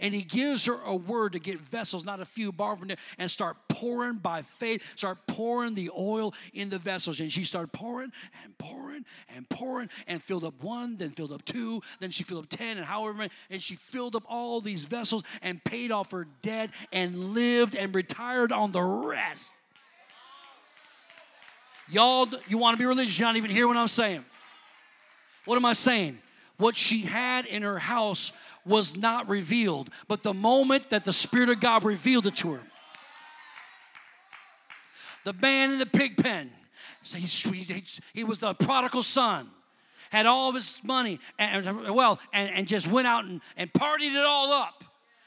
and 0.00 0.14
he 0.14 0.22
gives 0.22 0.66
her 0.66 0.80
a 0.84 0.94
word 0.94 1.32
to 1.32 1.38
get 1.38 1.58
vessels, 1.58 2.04
not 2.04 2.20
a 2.20 2.24
few, 2.24 2.52
borrowed 2.52 2.78
from 2.78 2.88
there, 2.88 2.96
and 3.18 3.30
start 3.30 3.56
pouring 3.68 4.16
by 4.16 4.42
faith, 4.42 4.82
start 4.96 5.18
pouring 5.26 5.74
the 5.74 5.90
oil 5.98 6.32
in 6.52 6.70
the 6.70 6.78
vessels. 6.78 7.20
And 7.20 7.30
she 7.30 7.44
started 7.44 7.72
pouring 7.72 8.12
and 8.42 8.56
pouring 8.58 9.04
and 9.34 9.48
pouring 9.48 9.88
and 10.06 10.22
filled 10.22 10.44
up 10.44 10.62
one, 10.62 10.96
then 10.96 11.10
filled 11.10 11.32
up 11.32 11.44
two, 11.44 11.80
then 12.00 12.10
she 12.10 12.22
filled 12.22 12.44
up 12.44 12.48
10, 12.50 12.76
and 12.76 12.86
however 12.86 13.14
many, 13.14 13.30
and 13.50 13.62
she 13.62 13.74
filled 13.74 14.16
up 14.16 14.24
all 14.28 14.60
these 14.60 14.84
vessels 14.84 15.24
and 15.42 15.62
paid 15.64 15.90
off 15.90 16.10
her 16.10 16.26
debt 16.42 16.70
and 16.92 17.34
lived 17.34 17.76
and 17.76 17.94
retired 17.94 18.52
on 18.52 18.72
the 18.72 18.82
rest. 18.82 19.52
Y'all, 21.88 22.28
you 22.48 22.58
want 22.58 22.76
to 22.76 22.82
be 22.82 22.86
religious, 22.86 23.18
you 23.18 23.24
don't 23.24 23.36
even 23.36 23.50
hear 23.50 23.68
what 23.68 23.76
I'm 23.76 23.88
saying. 23.88 24.24
What 25.44 25.56
am 25.56 25.64
I 25.64 25.74
saying? 25.74 26.18
What 26.56 26.76
she 26.76 27.00
had 27.00 27.46
in 27.46 27.62
her 27.62 27.78
house 27.78 28.32
was 28.66 28.96
not 28.96 29.28
revealed, 29.28 29.90
but 30.08 30.22
the 30.22 30.34
moment 30.34 30.90
that 30.90 31.04
the 31.04 31.12
Spirit 31.12 31.48
of 31.50 31.60
God 31.60 31.84
revealed 31.84 32.26
it 32.26 32.36
to 32.36 32.54
her. 32.54 32.60
The 35.24 35.32
man 35.34 35.72
in 35.72 35.78
the 35.78 35.86
pig 35.86 36.16
pen, 36.16 36.50
he, 38.12 38.24
was 38.24 38.38
the 38.38 38.54
prodigal 38.54 39.02
son, 39.02 39.48
had 40.10 40.26
all 40.26 40.50
of 40.50 40.54
his 40.54 40.78
money 40.84 41.18
and 41.38 41.94
well, 41.94 42.20
and, 42.32 42.50
and 42.50 42.68
just 42.68 42.86
went 42.90 43.06
out 43.06 43.24
and, 43.24 43.40
and 43.56 43.72
partied 43.72 44.14
it 44.14 44.24
all 44.24 44.52
up. 44.52 44.84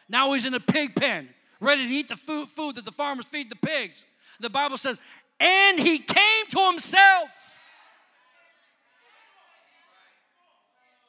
Now 0.09 0.33
he's 0.33 0.45
in 0.45 0.53
a 0.53 0.59
pig 0.59 0.95
pen, 0.95 1.27
ready 1.59 1.87
to 1.87 1.93
eat 1.93 2.07
the 2.07 2.15
food, 2.15 2.47
food 2.47 2.75
that 2.75 2.85
the 2.85 2.91
farmers 2.91 3.25
feed 3.25 3.49
the 3.49 3.55
pigs. 3.55 4.05
The 4.39 4.49
Bible 4.49 4.77
says, 4.77 4.99
and 5.39 5.79
he 5.79 5.99
came 5.99 6.45
to 6.51 6.59
himself. 6.71 7.46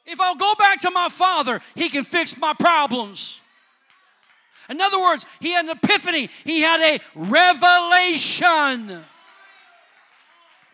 If 0.09 0.19
I'll 0.19 0.35
go 0.35 0.53
back 0.57 0.81
to 0.81 0.91
my 0.91 1.07
Father, 1.09 1.61
He 1.75 1.89
can 1.89 2.03
fix 2.03 2.37
my 2.37 2.53
problems. 2.59 3.39
In 4.69 4.79
other 4.79 4.99
words, 4.99 5.25
he 5.39 5.51
had 5.51 5.65
an 5.65 5.71
epiphany, 5.71 6.29
he 6.43 6.61
had 6.61 6.79
a 6.79 6.99
revelation. 7.15 9.03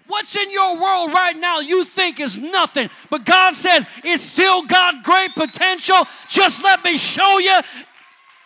What's 0.08 0.36
in 0.36 0.52
your 0.52 0.76
world 0.76 1.14
right 1.14 1.36
now 1.38 1.62
you 1.62 1.84
think 1.86 2.20
is 2.20 2.38
nothing, 2.38 2.90
but 3.10 3.26
God 3.26 3.56
says 3.56 3.88
it's 4.04 4.22
still 4.22 4.64
got 4.64 5.02
great 5.04 5.34
potential. 5.34 5.96
Just 6.28 6.64
let 6.64 6.84
me 6.84 6.98
show 6.98 7.40
you 7.40 7.60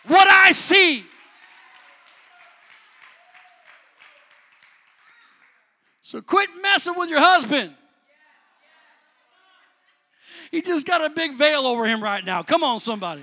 what 0.06 0.28
I 0.28 0.52
see. 0.52 1.04
So 6.00 6.22
quit 6.22 6.48
messing 6.62 6.94
with 6.96 7.10
your 7.10 7.20
husband. 7.20 7.74
He 10.50 10.62
just 10.62 10.86
got 10.86 11.04
a 11.04 11.14
big 11.14 11.32
veil 11.34 11.60
over 11.66 11.86
him 11.86 12.02
right 12.02 12.24
now. 12.24 12.42
Come 12.42 12.64
on, 12.64 12.80
somebody. 12.80 13.22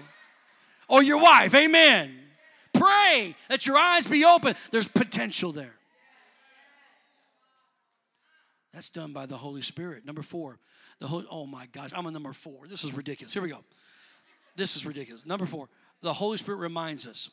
Or 0.87 1.03
your 1.03 1.21
wife. 1.21 1.53
Amen. 1.53 2.17
Pray 2.73 3.35
that 3.49 3.65
your 3.65 3.77
eyes 3.77 4.07
be 4.07 4.23
open. 4.23 4.55
There's 4.71 4.87
potential 4.87 5.51
there. 5.51 5.73
That's 8.73 8.89
done 8.89 9.11
by 9.11 9.25
the 9.25 9.37
Holy 9.37 9.61
Spirit. 9.61 10.05
Number 10.05 10.21
four, 10.21 10.59
the 10.99 11.07
Holy, 11.07 11.25
oh 11.31 11.45
my 11.45 11.65
gosh, 11.71 11.91
I'm 11.95 12.05
on 12.05 12.13
number 12.13 12.31
four. 12.31 12.67
This 12.67 12.83
is 12.83 12.93
ridiculous. 12.93 13.33
Here 13.33 13.41
we 13.41 13.49
go. 13.49 13.63
This 14.55 14.75
is 14.75 14.85
ridiculous. 14.85 15.25
Number 15.25 15.45
four, 15.45 15.67
the 16.01 16.13
Holy 16.13 16.37
Spirit 16.37 16.59
reminds 16.59 17.07
us. 17.07 17.29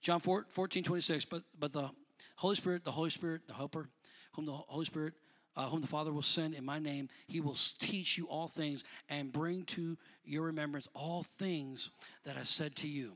John 0.00 0.20
4, 0.20 0.46
14, 0.50 0.84
26, 0.84 1.24
but, 1.24 1.42
but 1.58 1.72
the 1.72 1.90
Holy 2.36 2.54
Spirit, 2.54 2.84
the 2.84 2.90
Holy 2.90 3.10
Spirit, 3.10 3.46
the 3.46 3.54
helper, 3.54 3.88
whom 4.32 4.46
the 4.46 4.52
Holy 4.52 4.84
Spirit, 4.84 5.14
uh, 5.58 5.66
whom 5.66 5.80
the 5.80 5.88
Father 5.88 6.12
will 6.12 6.22
send 6.22 6.54
in 6.54 6.64
my 6.64 6.78
name, 6.78 7.08
he 7.26 7.40
will 7.40 7.56
teach 7.80 8.16
you 8.16 8.26
all 8.28 8.46
things 8.46 8.84
and 9.10 9.32
bring 9.32 9.64
to 9.64 9.98
your 10.24 10.44
remembrance 10.44 10.88
all 10.94 11.24
things 11.24 11.90
that 12.24 12.36
I 12.38 12.44
said 12.44 12.76
to 12.76 12.88
you. 12.88 13.14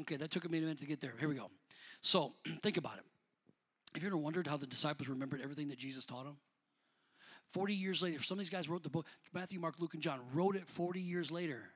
Okay, 0.00 0.16
that 0.16 0.30
took 0.30 0.50
me 0.50 0.56
a 0.56 0.62
minute 0.62 0.80
to 0.80 0.86
get 0.86 1.00
there. 1.00 1.12
Here 1.20 1.28
we 1.28 1.34
go. 1.34 1.50
So 2.00 2.32
think 2.62 2.78
about 2.78 2.96
it. 2.96 3.04
Have 3.92 4.02
you 4.02 4.08
ever 4.08 4.16
wondered 4.16 4.46
how 4.46 4.56
the 4.56 4.66
disciples 4.66 5.10
remembered 5.10 5.42
everything 5.42 5.68
that 5.68 5.78
Jesus 5.78 6.06
taught 6.06 6.24
them? 6.24 6.38
40 7.48 7.74
years 7.74 8.02
later, 8.02 8.18
some 8.18 8.36
of 8.36 8.38
these 8.38 8.48
guys 8.48 8.70
wrote 8.70 8.82
the 8.82 8.88
book, 8.88 9.06
Matthew, 9.34 9.60
Mark, 9.60 9.74
Luke, 9.78 9.92
and 9.92 10.02
John, 10.02 10.18
wrote 10.32 10.56
it 10.56 10.62
40 10.62 10.98
years 10.98 11.30
later. 11.30 11.68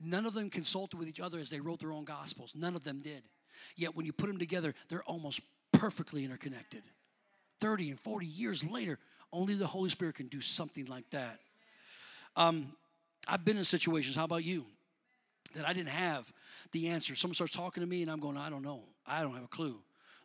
None 0.00 0.24
of 0.24 0.32
them 0.32 0.48
consulted 0.48 0.96
with 0.96 1.06
each 1.06 1.20
other 1.20 1.38
as 1.38 1.50
they 1.50 1.60
wrote 1.60 1.80
their 1.80 1.92
own 1.92 2.04
gospels. 2.04 2.54
None 2.56 2.74
of 2.74 2.82
them 2.82 3.02
did. 3.02 3.22
Yet 3.76 3.94
when 3.94 4.06
you 4.06 4.14
put 4.14 4.28
them 4.28 4.38
together, 4.38 4.74
they're 4.88 5.04
almost 5.04 5.40
perfectly 5.72 6.24
interconnected. 6.24 6.82
30 7.60 7.90
and 7.90 8.00
40 8.00 8.26
years 8.26 8.64
later, 8.64 8.98
only 9.34 9.54
the 9.54 9.66
Holy 9.66 9.90
Spirit 9.90 10.14
can 10.14 10.28
do 10.28 10.40
something 10.40 10.86
like 10.86 11.08
that. 11.10 11.38
Um, 12.36 12.72
I've 13.28 13.44
been 13.44 13.58
in 13.58 13.64
situations, 13.64 14.16
how 14.16 14.24
about 14.24 14.44
you, 14.44 14.64
that 15.54 15.68
I 15.68 15.72
didn't 15.72 15.90
have 15.90 16.32
the 16.72 16.88
answer. 16.88 17.14
Someone 17.14 17.34
starts 17.34 17.54
talking 17.54 17.82
to 17.82 17.86
me, 17.88 18.02
and 18.02 18.10
I'm 18.10 18.20
going, 18.20 18.36
I 18.36 18.50
don't 18.50 18.62
know. 18.62 18.82
I 19.06 19.22
don't 19.22 19.34
have 19.34 19.44
a 19.44 19.48
clue. 19.48 19.76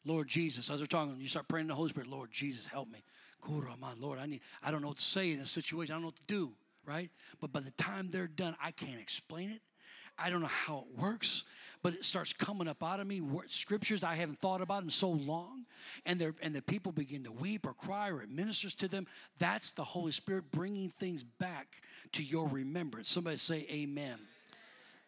Lord 0.06 0.28
Jesus, 0.28 0.70
as 0.70 0.80
they're 0.80 0.88
talking, 0.88 1.16
you 1.20 1.28
start 1.28 1.48
praying 1.48 1.68
to 1.68 1.72
the 1.72 1.76
Holy 1.76 1.90
Spirit, 1.90 2.10
Lord 2.10 2.32
Jesus, 2.32 2.66
help 2.66 2.90
me. 2.90 3.04
Lord, 4.00 4.20
I 4.20 4.26
need, 4.26 4.42
I 4.64 4.72
don't 4.72 4.82
know 4.82 4.90
what 4.90 4.98
to 4.98 5.04
say 5.04 5.32
in 5.32 5.40
this 5.40 5.52
situation. 5.52 5.94
I 5.94 5.96
don't 5.96 6.04
know 6.04 6.08
what 6.08 6.20
to 6.20 6.28
do, 6.28 6.52
right? 6.86 7.10
But 7.40 7.54
by 7.54 7.62
the 7.62 7.72
time 7.72 8.10
they're 8.10 8.28
done, 8.28 8.56
I 8.62 8.72
can't 8.72 9.00
explain 9.00 9.52
it. 9.52 9.62
I 10.22 10.30
don't 10.30 10.42
know 10.42 10.48
how 10.48 10.80
it 10.80 11.02
works, 11.02 11.44
but 11.82 11.94
it 11.94 12.04
starts 12.04 12.34
coming 12.34 12.68
up 12.68 12.84
out 12.84 13.00
of 13.00 13.08
me 13.08 13.22
scriptures 13.48 14.04
I 14.04 14.16
haven't 14.16 14.40
thought 14.40 14.62
about 14.62 14.84
in 14.84 14.90
so 14.90 15.10
long, 15.10 15.66
and 16.06 16.20
they 16.20 16.30
and 16.42 16.54
the 16.54 16.62
people 16.62 16.92
begin 16.92 17.24
to 17.24 17.32
weep 17.32 17.66
or 17.66 17.74
cry 17.74 18.10
or 18.10 18.22
it 18.22 18.30
ministers 18.30 18.74
to 18.76 18.88
them. 18.88 19.08
That's 19.38 19.72
the 19.72 19.84
Holy 19.84 20.12
Spirit 20.12 20.52
bringing 20.52 20.90
things 20.90 21.24
back 21.24 21.82
to 22.14 22.24
your 22.24 22.48
remembrance. 22.48 23.10
Somebody 23.10 23.38
say 23.38 23.66
Amen. 23.72 24.20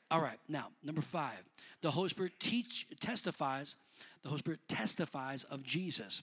All 0.10 0.22
right, 0.22 0.40
now 0.50 0.68
number 0.84 1.02
five, 1.02 1.42
the 1.82 1.92
Holy 1.92 2.10
Spirit 2.10 2.34
teach 2.40 2.88
testifies. 3.00 3.76
The 4.24 4.30
Holy 4.30 4.40
Spirit 4.40 4.60
testifies 4.68 5.44
of 5.46 5.64
Jesus. 5.64 6.22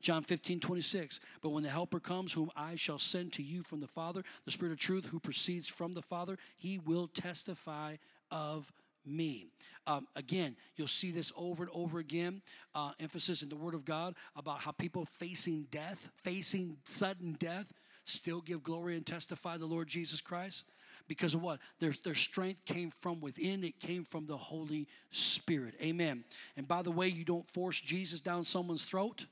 John 0.00 0.22
15, 0.22 0.60
26. 0.60 1.20
But 1.42 1.50
when 1.50 1.64
the 1.64 1.68
Helper 1.68 2.00
comes, 2.00 2.32
whom 2.32 2.50
I 2.56 2.76
shall 2.76 2.98
send 2.98 3.32
to 3.34 3.42
you 3.42 3.62
from 3.62 3.80
the 3.80 3.86
Father, 3.86 4.22
the 4.44 4.50
Spirit 4.50 4.72
of 4.72 4.78
truth 4.78 5.06
who 5.06 5.18
proceeds 5.18 5.68
from 5.68 5.92
the 5.92 6.02
Father, 6.02 6.38
he 6.58 6.78
will 6.78 7.08
testify 7.08 7.96
of 8.30 8.72
me. 9.04 9.46
Um, 9.86 10.06
again, 10.16 10.56
you'll 10.76 10.86
see 10.86 11.10
this 11.10 11.32
over 11.36 11.62
and 11.62 11.72
over 11.74 11.98
again. 11.98 12.42
Uh, 12.74 12.92
emphasis 13.00 13.42
in 13.42 13.48
the 13.48 13.56
Word 13.56 13.74
of 13.74 13.84
God 13.84 14.14
about 14.36 14.60
how 14.60 14.72
people 14.72 15.04
facing 15.04 15.66
death, 15.70 16.10
facing 16.16 16.76
sudden 16.84 17.32
death, 17.38 17.72
still 18.04 18.40
give 18.40 18.62
glory 18.62 18.96
and 18.96 19.06
testify 19.06 19.56
the 19.56 19.66
Lord 19.66 19.88
Jesus 19.88 20.20
Christ. 20.20 20.64
Because 21.08 21.32
of 21.32 21.42
what? 21.42 21.58
Their, 21.80 21.94
their 22.04 22.14
strength 22.14 22.64
came 22.66 22.90
from 22.90 23.20
within, 23.20 23.64
it 23.64 23.80
came 23.80 24.04
from 24.04 24.26
the 24.26 24.36
Holy 24.36 24.86
Spirit. 25.10 25.74
Amen. 25.82 26.22
And 26.56 26.68
by 26.68 26.82
the 26.82 26.90
way, 26.90 27.08
you 27.08 27.24
don't 27.24 27.48
force 27.48 27.80
Jesus 27.80 28.20
down 28.20 28.44
someone's 28.44 28.84
throat. 28.84 29.24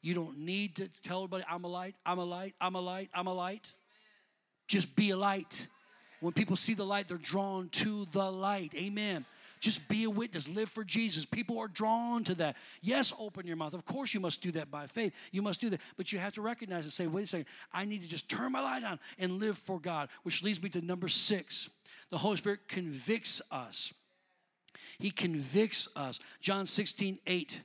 You 0.00 0.14
don't 0.14 0.38
need 0.38 0.76
to 0.76 0.88
tell 1.02 1.24
everybody, 1.24 1.44
I'm 1.50 1.64
a 1.64 1.68
light, 1.68 1.96
I'm 2.06 2.18
a 2.18 2.24
light, 2.24 2.54
I'm 2.60 2.76
a 2.76 2.80
light, 2.80 3.10
I'm 3.14 3.26
a 3.26 3.34
light. 3.34 3.72
Just 4.68 4.94
be 4.94 5.10
a 5.10 5.16
light. 5.16 5.66
When 6.24 6.32
people 6.32 6.56
see 6.56 6.72
the 6.72 6.86
light, 6.86 7.06
they're 7.06 7.18
drawn 7.18 7.68
to 7.68 8.06
the 8.06 8.32
light. 8.32 8.72
Amen. 8.74 9.26
Just 9.60 9.86
be 9.88 10.04
a 10.04 10.10
witness. 10.10 10.48
Live 10.48 10.70
for 10.70 10.82
Jesus. 10.82 11.26
People 11.26 11.58
are 11.58 11.68
drawn 11.68 12.24
to 12.24 12.34
that. 12.36 12.56
Yes, 12.80 13.12
open 13.20 13.46
your 13.46 13.56
mouth. 13.56 13.74
Of 13.74 13.84
course, 13.84 14.14
you 14.14 14.20
must 14.20 14.42
do 14.42 14.50
that 14.52 14.70
by 14.70 14.86
faith. 14.86 15.14
You 15.32 15.42
must 15.42 15.60
do 15.60 15.68
that. 15.68 15.82
But 15.98 16.14
you 16.14 16.18
have 16.18 16.32
to 16.36 16.40
recognize 16.40 16.84
and 16.84 16.92
say, 16.94 17.06
wait 17.06 17.24
a 17.24 17.26
second, 17.26 17.46
I 17.74 17.84
need 17.84 18.00
to 18.00 18.08
just 18.08 18.30
turn 18.30 18.52
my 18.52 18.62
light 18.62 18.84
on 18.84 18.98
and 19.18 19.32
live 19.32 19.58
for 19.58 19.78
God. 19.78 20.08
Which 20.22 20.42
leads 20.42 20.62
me 20.62 20.70
to 20.70 20.80
number 20.80 21.08
six. 21.08 21.68
The 22.08 22.16
Holy 22.16 22.38
Spirit 22.38 22.68
convicts 22.68 23.42
us. 23.50 23.92
He 24.98 25.10
convicts 25.10 25.94
us. 25.94 26.20
John 26.40 26.64
16, 26.64 27.18
8 27.26 27.62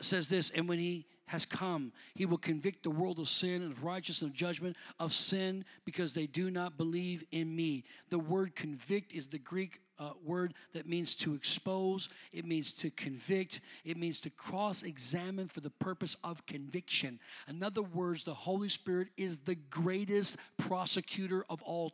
says 0.00 0.28
this, 0.28 0.50
and 0.50 0.68
when 0.68 0.80
he 0.80 1.06
has 1.26 1.44
come. 1.44 1.92
He 2.14 2.26
will 2.26 2.38
convict 2.38 2.82
the 2.82 2.90
world 2.90 3.18
of 3.18 3.28
sin 3.28 3.62
and 3.62 3.72
of 3.72 3.84
righteousness 3.84 4.22
and 4.22 4.30
of 4.30 4.36
judgment 4.36 4.76
of 4.98 5.12
sin 5.12 5.64
because 5.84 6.12
they 6.12 6.26
do 6.26 6.50
not 6.50 6.76
believe 6.76 7.24
in 7.32 7.54
me. 7.54 7.84
The 8.10 8.18
word 8.18 8.54
convict 8.54 9.12
is 9.12 9.28
the 9.28 9.38
Greek 9.38 9.80
uh, 9.98 10.10
word 10.24 10.54
that 10.72 10.86
means 10.86 11.14
to 11.16 11.34
expose, 11.34 12.08
it 12.32 12.44
means 12.44 12.72
to 12.72 12.90
convict, 12.90 13.60
it 13.84 13.96
means 13.96 14.20
to 14.20 14.30
cross 14.30 14.82
examine 14.82 15.46
for 15.46 15.60
the 15.60 15.70
purpose 15.70 16.16
of 16.24 16.44
conviction. 16.46 17.20
In 17.48 17.62
other 17.62 17.82
words, 17.82 18.24
the 18.24 18.34
Holy 18.34 18.68
Spirit 18.68 19.08
is 19.16 19.38
the 19.38 19.54
greatest 19.54 20.38
prosecutor 20.58 21.44
of 21.48 21.62
all 21.62 21.92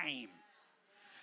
time. 0.00 0.28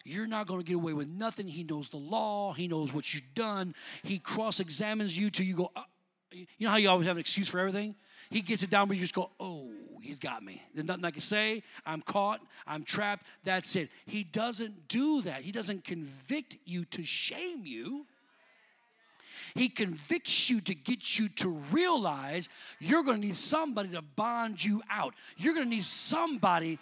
You're 0.05 0.27
not 0.27 0.47
going 0.47 0.61
to 0.61 0.65
get 0.65 0.75
away 0.75 0.93
with 0.93 1.07
nothing. 1.07 1.47
He 1.47 1.63
knows 1.63 1.89
the 1.89 1.97
law. 1.97 2.53
He 2.53 2.67
knows 2.67 2.93
what 2.93 3.13
you've 3.13 3.33
done. 3.35 3.75
He 4.03 4.17
cross 4.17 4.59
examines 4.59 5.17
you 5.17 5.29
till 5.29 5.45
you 5.45 5.55
go, 5.55 5.71
uh, 5.75 5.83
you 6.31 6.45
know 6.61 6.69
how 6.69 6.77
you 6.77 6.89
always 6.89 7.07
have 7.07 7.17
an 7.17 7.21
excuse 7.21 7.49
for 7.49 7.59
everything? 7.59 7.95
He 8.29 8.41
gets 8.41 8.61
it 8.61 8.69
down, 8.69 8.87
but 8.87 8.95
you 8.95 9.01
just 9.01 9.15
go, 9.15 9.31
oh, 9.39 9.71
he's 10.03 10.19
got 10.19 10.43
me. 10.43 10.61
There's 10.73 10.85
nothing 10.85 11.05
I 11.05 11.11
can 11.11 11.21
say. 11.21 11.63
I'm 11.85 12.01
caught. 12.01 12.39
I'm 12.67 12.83
trapped. 12.83 13.25
That's 13.43 13.75
it. 13.75 13.89
He 14.05 14.23
doesn't 14.23 14.87
do 14.87 15.21
that. 15.23 15.41
He 15.41 15.51
doesn't 15.51 15.83
convict 15.83 16.57
you 16.65 16.85
to 16.85 17.03
shame 17.03 17.63
you. 17.65 18.05
He 19.55 19.67
convicts 19.67 20.49
you 20.49 20.61
to 20.61 20.75
get 20.75 21.17
you 21.17 21.27
to 21.37 21.49
realize 21.71 22.49
you're 22.79 23.03
going 23.03 23.19
to 23.19 23.27
need 23.27 23.35
somebody 23.35 23.89
to 23.89 24.03
bond 24.03 24.63
you 24.63 24.83
out. 24.91 25.15
You're 25.37 25.55
going 25.55 25.65
to 25.65 25.75
need 25.75 25.83
somebody 25.83 26.77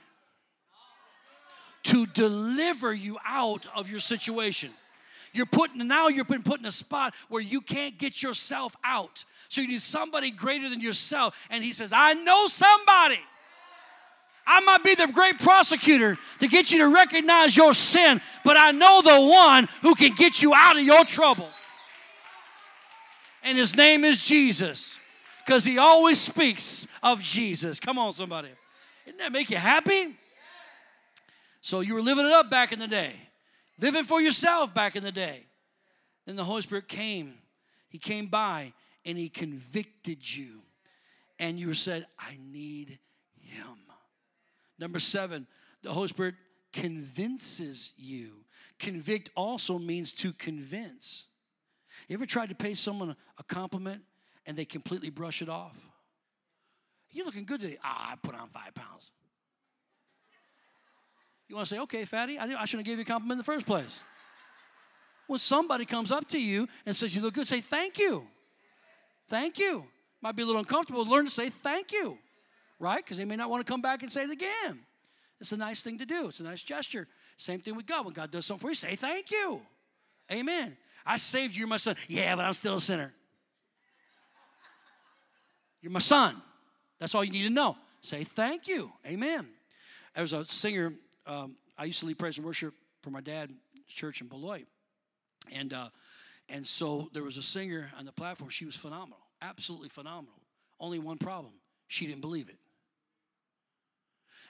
to 1.83 2.05
deliver 2.07 2.93
you 2.93 3.17
out 3.25 3.67
of 3.73 3.89
your 3.89 4.01
situation. 4.01 4.71
You're 5.37 5.45
putting 5.45 5.87
now 5.87 6.07
you're 6.07 6.25
been 6.25 6.43
put 6.43 6.59
in 6.59 6.65
a 6.65 6.71
spot 6.71 7.13
where 7.29 7.41
you 7.41 7.61
can't 7.61 7.97
get 7.97 8.21
yourself 8.23 8.75
out. 8.83 9.23
So 9.49 9.61
you 9.61 9.67
need 9.67 9.81
somebody 9.81 10.31
greater 10.31 10.67
than 10.69 10.81
yourself. 10.81 11.37
And 11.49 11.63
he 11.63 11.71
says, 11.71 11.93
I 11.95 12.13
know 12.13 12.47
somebody. 12.47 13.19
I 14.45 14.61
might 14.61 14.83
be 14.83 14.95
the 14.95 15.11
great 15.13 15.39
prosecutor 15.39 16.17
to 16.39 16.47
get 16.47 16.71
you 16.71 16.79
to 16.79 16.93
recognize 16.93 17.55
your 17.55 17.73
sin, 17.73 18.21
but 18.45 18.55
I 18.57 18.71
know 18.71 19.01
the 19.01 19.29
one 19.29 19.67
who 19.81 19.93
can 19.93 20.13
get 20.13 20.41
you 20.41 20.53
out 20.53 20.77
of 20.77 20.83
your 20.83 21.03
trouble. 21.03 21.49
And 23.43 23.57
his 23.57 23.75
name 23.75 24.05
is 24.05 24.25
Jesus 24.25 24.99
because 25.45 25.63
he 25.63 25.77
always 25.77 26.19
speaks 26.19 26.87
of 27.03 27.21
Jesus. 27.21 27.79
Come 27.79 27.99
on, 27.99 28.11
somebody. 28.13 28.49
Didn't 29.05 29.19
that 29.19 29.31
make 29.31 29.49
you 29.49 29.57
happy? 29.57 30.15
So 31.61 31.81
you 31.81 31.93
were 31.93 32.01
living 32.01 32.25
it 32.25 32.31
up 32.31 32.49
back 32.49 32.71
in 32.71 32.79
the 32.79 32.87
day, 32.87 33.13
living 33.79 34.03
for 34.03 34.21
yourself 34.21 34.73
back 34.73 34.95
in 34.95 35.03
the 35.03 35.11
day. 35.11 35.45
Then 36.25 36.35
the 36.35 36.43
Holy 36.43 36.61
Spirit 36.61 36.87
came. 36.87 37.33
He 37.89 37.97
came 37.97 38.27
by 38.27 38.73
and 39.05 39.17
he 39.17 39.29
convicted 39.29 40.35
you. 40.35 40.61
And 41.39 41.59
you 41.59 41.73
said, 41.73 42.05
I 42.19 42.37
need 42.51 42.99
him. 43.39 43.77
Number 44.79 44.99
seven, 44.99 45.47
the 45.83 45.91
Holy 45.91 46.07
Spirit 46.07 46.35
convinces 46.73 47.93
you. 47.97 48.43
Convict 48.79 49.29
also 49.35 49.79
means 49.79 50.11
to 50.13 50.33
convince. 50.33 51.27
You 52.07 52.15
ever 52.15 52.25
tried 52.25 52.49
to 52.49 52.55
pay 52.55 52.73
someone 52.73 53.15
a 53.37 53.43
compliment 53.43 54.01
and 54.45 54.55
they 54.55 54.65
completely 54.65 55.09
brush 55.09 55.41
it 55.41 55.49
off? 55.49 55.77
You're 57.11 57.25
looking 57.25 57.45
good 57.45 57.61
today. 57.61 57.77
Ah, 57.83 58.11
I 58.11 58.15
put 58.21 58.35
on 58.35 58.49
five 58.49 58.75
pounds. 58.75 59.11
You 61.47 61.55
want 61.55 61.67
to 61.67 61.75
say, 61.75 61.81
okay, 61.81 62.05
fatty, 62.05 62.37
I, 62.37 62.43
I 62.43 62.65
shouldn't 62.65 62.71
have 62.71 62.85
gave 62.85 62.97
you 62.97 63.03
a 63.03 63.05
compliment 63.05 63.33
in 63.33 63.37
the 63.39 63.43
first 63.43 63.65
place. 63.65 64.01
When 65.27 65.39
somebody 65.39 65.85
comes 65.85 66.11
up 66.11 66.27
to 66.29 66.41
you 66.41 66.67
and 66.85 66.95
says 66.95 67.15
you 67.15 67.21
look 67.21 67.33
good, 67.33 67.47
say 67.47 67.61
thank 67.61 67.99
you. 67.99 68.27
Thank 69.27 69.59
you. 69.59 69.85
Might 70.21 70.35
be 70.35 70.43
a 70.43 70.45
little 70.45 70.59
uncomfortable. 70.59 71.05
Learn 71.05 71.25
to 71.25 71.31
say 71.31 71.49
thank 71.49 71.91
you, 71.91 72.17
right? 72.79 73.03
Because 73.03 73.17
they 73.17 73.25
may 73.25 73.35
not 73.35 73.49
want 73.49 73.65
to 73.65 73.71
come 73.71 73.81
back 73.81 74.03
and 74.03 74.11
say 74.11 74.23
it 74.23 74.31
again. 74.31 74.79
It's 75.39 75.51
a 75.51 75.57
nice 75.57 75.83
thing 75.83 75.99
to 75.99 76.05
do. 76.05 76.27
It's 76.27 76.39
a 76.39 76.43
nice 76.43 76.63
gesture. 76.63 77.07
Same 77.35 77.59
thing 77.59 77.75
with 77.75 77.85
God. 77.85 78.05
When 78.05 78.13
God 78.13 78.31
does 78.31 78.45
something 78.45 78.61
for 78.61 78.69
you, 78.69 78.75
say 78.75 78.95
thank 78.95 79.29
you. 79.29 79.61
Amen. 80.31 80.75
I 81.05 81.17
saved 81.17 81.55
you, 81.55 81.67
my 81.67 81.77
son. 81.77 81.95
Yeah, 82.07 82.35
but 82.35 82.45
I'm 82.45 82.53
still 82.53 82.77
a 82.77 82.81
sinner. 82.81 83.13
You're 85.81 85.91
my 85.91 85.99
son. 85.99 86.41
That's 86.99 87.13
all 87.13 87.23
you 87.23 87.31
need 87.31 87.43
to 87.43 87.53
know. 87.53 87.77
Say 88.01 88.23
thank 88.23 88.67
you. 88.67 88.91
Amen. 89.05 89.47
There 90.15 90.23
was 90.23 90.33
a 90.33 90.45
singer, 90.45 90.93
um, 91.27 91.55
I 91.77 91.85
used 91.85 91.99
to 91.99 92.05
lead 92.05 92.17
praise 92.17 92.37
and 92.37 92.45
worship 92.45 92.73
for 93.01 93.09
my 93.09 93.21
dad 93.21 93.51
church 93.87 94.21
in 94.21 94.27
Beloit. 94.27 94.65
And, 95.51 95.73
uh, 95.73 95.89
and 96.49 96.65
so 96.65 97.09
there 97.13 97.23
was 97.23 97.37
a 97.37 97.43
singer 97.43 97.89
on 97.97 98.05
the 98.05 98.11
platform. 98.11 98.49
She 98.49 98.65
was 98.65 98.75
phenomenal, 98.75 99.19
absolutely 99.41 99.89
phenomenal. 99.89 100.39
Only 100.79 100.99
one 100.99 101.17
problem 101.17 101.53
she 101.87 102.07
didn't 102.07 102.21
believe 102.21 102.49
it. 102.49 102.57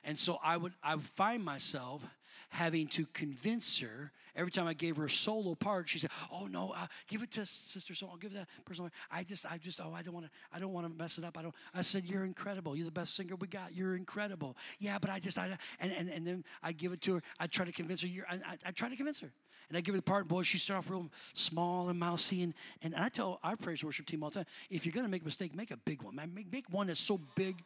And 0.04 0.18
so 0.18 0.40
I 0.44 0.58
would, 0.58 0.74
I 0.82 0.96
would 0.96 1.04
find 1.04 1.44
myself 1.44 2.02
having 2.50 2.88
to 2.88 3.06
convince 3.14 3.80
her 3.80 4.12
every 4.36 4.52
time 4.52 4.68
I 4.68 4.74
gave 4.74 4.98
her 4.98 5.06
a 5.06 5.10
solo 5.10 5.56
part. 5.56 5.90
She 5.90 6.00
said, 6.00 6.12
"Oh 6.32 6.48
no, 6.48 6.74
uh, 6.76 6.88
give 7.08 7.24
it 7.24 7.32
to 7.32 7.46
Sister 7.46 7.94
So. 7.94 8.08
I'll 8.08 8.18
give 8.18 8.34
that 8.34 8.48
person. 8.66 8.90
I 9.12 9.24
just, 9.24 9.46
I 9.46 9.58
just, 9.58 9.82
oh, 9.82 9.94
I 9.94 10.02
don't 10.02 10.14
want 10.14 10.26
to, 10.26 10.32
I 10.54 10.60
don't 10.60 10.74
want 10.74 10.88
to 10.88 10.94
mess 10.98 11.18
it 11.18 11.24
up. 11.24 11.38
I 11.38 11.42
don't." 11.42 11.56
I 11.74 11.82
said, 11.82 12.06
"You're 12.06 12.26
incredible. 12.26 12.76
You're 12.76 12.86
the 12.86 12.92
best 12.92 13.16
singer 13.16 13.36
we 13.36 13.48
got. 13.48 13.76
You're 13.76 13.96
incredible." 13.96 14.56
Yeah, 14.80 14.98
but 15.00 15.10
I 15.10 15.20
just, 15.20 15.38
I, 15.38 15.58
and 15.80 15.92
and 15.92 16.10
and 16.10 16.26
then 16.26 16.44
I 16.64 16.72
give 16.72 16.94
it 16.94 17.02
to 17.02 17.16
her. 17.16 17.24
I 17.40 17.48
try 17.48 17.66
to 17.66 17.72
convince 17.72 18.02
her. 18.02 18.08
You're, 18.08 18.26
I, 18.30 18.36
I, 18.36 18.58
I 18.68 18.72
try 18.72 18.90
to 18.90 18.96
convince 18.96 19.20
her. 19.20 19.32
And 19.70 19.78
I 19.78 19.82
give 19.82 19.96
her 19.96 20.00
the 20.00 20.04
part, 20.04 20.30
boy, 20.30 20.44
she 20.44 20.58
starts 20.58 20.86
off 20.86 20.92
real 20.92 21.10
small 21.34 21.90
and 21.90 22.00
mousy. 22.00 22.44
And, 22.44 22.54
and 22.84 22.96
I 22.96 23.10
tell 23.10 23.40
our 23.44 23.58
praise 23.58 23.84
worship 23.84 24.06
team 24.06 24.24
all 24.24 24.30
the 24.30 24.36
time 24.36 24.46
if 24.70 24.86
you're 24.86 24.94
going 24.94 25.06
to 25.06 25.12
make 25.12 25.24
a 25.24 25.26
mistake, 25.26 25.54
make 25.54 25.72
a 25.72 25.78
big 25.78 26.02
one, 26.04 26.16
man. 26.16 26.34
Make, 26.34 26.52
make 26.52 26.70
one 26.70 26.88
that's 26.88 27.02
so 27.02 27.20
big 27.36 27.62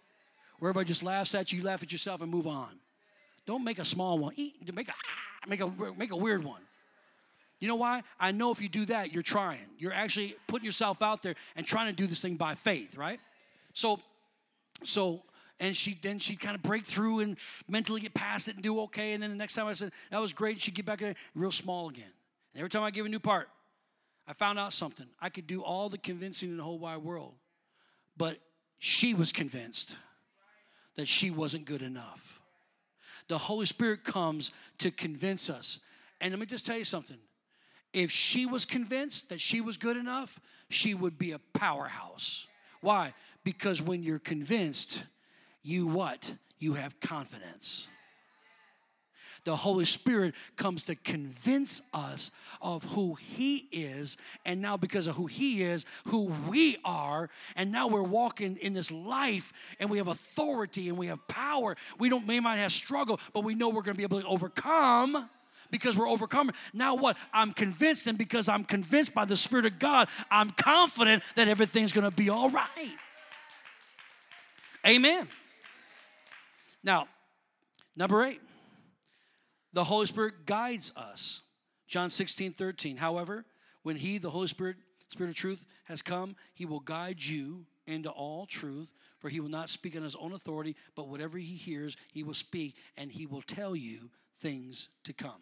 where 0.57 0.69
everybody 0.69 0.87
just 0.87 1.03
laughs 1.03 1.35
at 1.35 1.51
you, 1.51 1.59
you 1.59 1.65
laugh 1.65 1.83
at 1.83 1.91
yourself, 1.91 2.21
and 2.21 2.31
move 2.31 2.47
on. 2.47 2.79
Don't 3.45 3.63
make 3.63 3.79
a 3.79 3.85
small 3.85 4.17
one. 4.17 4.33
Eat, 4.35 4.73
Make 4.73 4.89
a, 4.89 4.93
ah, 4.93 5.47
make 5.47 5.61
a, 5.61 5.71
make 5.97 6.11
a 6.11 6.17
weird 6.17 6.43
one. 6.43 6.61
You 7.59 7.67
know 7.67 7.75
why? 7.75 8.01
I 8.19 8.31
know 8.31 8.51
if 8.51 8.61
you 8.61 8.69
do 8.69 8.85
that, 8.85 9.13
you're 9.13 9.21
trying. 9.21 9.67
You're 9.77 9.93
actually 9.93 10.35
putting 10.47 10.65
yourself 10.65 11.03
out 11.03 11.21
there 11.21 11.35
and 11.55 11.65
trying 11.65 11.87
to 11.87 11.95
do 11.95 12.07
this 12.07 12.19
thing 12.19 12.35
by 12.35 12.55
faith, 12.55 12.97
right? 12.97 13.19
So, 13.73 13.99
so, 14.83 15.21
and 15.59 15.77
she 15.77 15.95
then 16.01 16.17
she'd 16.17 16.39
kind 16.39 16.55
of 16.55 16.63
break 16.63 16.85
through 16.85 17.19
and 17.19 17.37
mentally 17.69 18.01
get 18.01 18.15
past 18.15 18.47
it 18.47 18.55
and 18.55 18.63
do 18.63 18.81
okay. 18.81 19.13
And 19.13 19.21
then 19.21 19.29
the 19.29 19.35
next 19.35 19.53
time 19.53 19.67
I 19.67 19.73
said 19.73 19.91
that 20.09 20.19
was 20.19 20.33
great, 20.33 20.59
she'd 20.59 20.73
get 20.73 20.87
back 20.87 20.99
there 20.99 21.13
real 21.35 21.51
small 21.51 21.87
again. 21.87 22.11
And 22.53 22.59
every 22.59 22.69
time 22.69 22.81
I 22.81 22.89
give 22.89 23.05
a 23.05 23.09
new 23.09 23.19
part, 23.19 23.47
I 24.27 24.33
found 24.33 24.57
out 24.57 24.73
something. 24.73 25.05
I 25.19 25.29
could 25.29 25.45
do 25.45 25.61
all 25.61 25.87
the 25.87 25.99
convincing 25.99 26.49
in 26.49 26.57
the 26.57 26.63
whole 26.63 26.79
wide 26.79 26.97
world, 26.97 27.35
but 28.17 28.37
she 28.79 29.13
was 29.13 29.31
convinced 29.31 29.97
that 30.95 31.07
she 31.07 31.29
wasn't 31.29 31.65
good 31.65 31.83
enough. 31.83 32.40
The 33.31 33.37
Holy 33.37 33.65
Spirit 33.65 34.03
comes 34.03 34.51
to 34.79 34.91
convince 34.91 35.49
us. 35.49 35.79
And 36.19 36.33
let 36.33 36.39
me 36.41 36.45
just 36.45 36.65
tell 36.65 36.77
you 36.77 36.83
something 36.83 37.15
if 37.93 38.11
she 38.11 38.45
was 38.45 38.65
convinced 38.65 39.29
that 39.29 39.39
she 39.39 39.61
was 39.61 39.77
good 39.77 39.95
enough, 39.95 40.37
she 40.67 40.93
would 40.93 41.17
be 41.17 41.31
a 41.31 41.39
powerhouse. 41.53 42.47
Why? 42.81 43.13
Because 43.45 43.81
when 43.81 44.03
you're 44.03 44.19
convinced, 44.19 45.05
you 45.63 45.87
what? 45.87 46.33
You 46.59 46.73
have 46.73 46.99
confidence. 46.99 47.87
The 49.43 49.55
Holy 49.55 49.85
Spirit 49.85 50.35
comes 50.55 50.85
to 50.85 50.95
convince 50.95 51.81
us 51.93 52.31
of 52.61 52.83
who 52.83 53.15
He 53.15 53.67
is, 53.71 54.17
and 54.45 54.61
now 54.61 54.77
because 54.77 55.07
of 55.07 55.15
who 55.15 55.25
He 55.25 55.63
is, 55.63 55.85
who 56.05 56.31
we 56.49 56.77
are, 56.85 57.29
and 57.55 57.71
now 57.71 57.87
we're 57.87 58.03
walking 58.03 58.57
in 58.57 58.73
this 58.73 58.91
life, 58.91 59.51
and 59.79 59.89
we 59.89 59.97
have 59.97 60.07
authority 60.07 60.89
and 60.89 60.97
we 60.97 61.07
have 61.07 61.27
power. 61.27 61.75
We 61.97 62.09
don't 62.09 62.27
may 62.27 62.39
might 62.39 62.57
have 62.57 62.71
struggle, 62.71 63.19
but 63.33 63.43
we 63.43 63.55
know 63.55 63.69
we're 63.69 63.81
going 63.81 63.95
to 63.95 63.97
be 63.97 64.03
able 64.03 64.21
to 64.21 64.27
overcome 64.27 65.29
because 65.71 65.97
we're 65.97 66.09
overcoming. 66.09 66.53
Now 66.73 66.95
what? 66.95 67.17
I'm 67.33 67.53
convinced, 67.53 68.05
and 68.07 68.17
because 68.17 68.47
I'm 68.47 68.63
convinced 68.63 69.15
by 69.15 69.25
the 69.25 69.37
Spirit 69.37 69.65
of 69.65 69.79
God, 69.79 70.07
I'm 70.29 70.51
confident 70.51 71.23
that 71.35 71.47
everything's 71.47 71.93
gonna 71.93 72.11
be 72.11 72.29
all 72.29 72.49
right. 72.49 72.95
Amen. 74.85 75.27
Now, 76.83 77.07
number 77.95 78.23
eight, 78.23 78.41
the 79.73 79.83
Holy 79.83 80.05
Spirit 80.05 80.45
guides 80.45 80.91
us. 80.95 81.41
John 81.87 82.09
16, 82.09 82.53
13. 82.53 82.97
However, 82.97 83.45
when 83.83 83.95
He, 83.95 84.17
the 84.17 84.29
Holy 84.29 84.47
Spirit, 84.47 84.77
Spirit 85.07 85.29
of 85.29 85.35
truth, 85.35 85.65
has 85.85 86.01
come, 86.01 86.35
He 86.53 86.65
will 86.65 86.79
guide 86.79 87.23
you 87.23 87.65
into 87.85 88.09
all 88.09 88.45
truth, 88.45 88.93
for 89.19 89.29
He 89.29 89.39
will 89.39 89.49
not 89.49 89.69
speak 89.69 89.95
on 89.95 90.03
His 90.03 90.15
own 90.15 90.33
authority, 90.33 90.75
but 90.95 91.07
whatever 91.07 91.37
He 91.37 91.55
hears, 91.55 91.97
He 92.13 92.23
will 92.23 92.33
speak, 92.33 92.75
and 92.97 93.11
He 93.11 93.25
will 93.25 93.41
tell 93.41 93.75
you 93.75 94.09
things 94.37 94.89
to 95.03 95.13
come. 95.13 95.41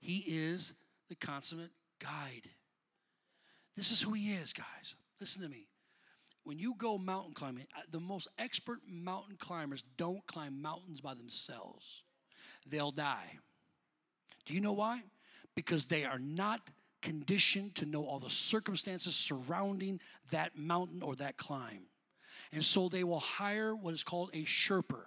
He 0.00 0.22
is 0.26 0.74
the 1.08 1.14
consummate 1.14 1.70
guide. 1.98 2.50
This 3.74 3.90
is 3.90 4.02
who 4.02 4.12
He 4.12 4.32
is, 4.32 4.52
guys. 4.52 4.94
Listen 5.20 5.42
to 5.42 5.48
me. 5.48 5.68
When 6.44 6.58
you 6.58 6.74
go 6.78 6.96
mountain 6.96 7.34
climbing, 7.34 7.66
uh, 7.76 7.80
the 7.90 7.98
most 7.98 8.28
expert 8.38 8.78
mountain 8.86 9.36
climbers 9.36 9.82
don't 9.96 10.24
climb 10.26 10.62
mountains 10.62 11.00
by 11.00 11.14
themselves, 11.14 12.02
they'll 12.68 12.92
die. 12.92 13.38
Do 14.46 14.54
you 14.54 14.60
know 14.60 14.72
why? 14.72 15.02
Because 15.54 15.86
they 15.86 16.04
are 16.04 16.18
not 16.18 16.70
conditioned 17.02 17.74
to 17.76 17.86
know 17.86 18.04
all 18.04 18.18
the 18.18 18.30
circumstances 18.30 19.14
surrounding 19.14 20.00
that 20.30 20.56
mountain 20.56 21.02
or 21.02 21.14
that 21.16 21.36
climb. 21.36 21.82
And 22.52 22.64
so 22.64 22.88
they 22.88 23.04
will 23.04 23.20
hire 23.20 23.74
what 23.74 23.94
is 23.94 24.02
called 24.02 24.30
a 24.32 24.42
Sherpa 24.42 25.02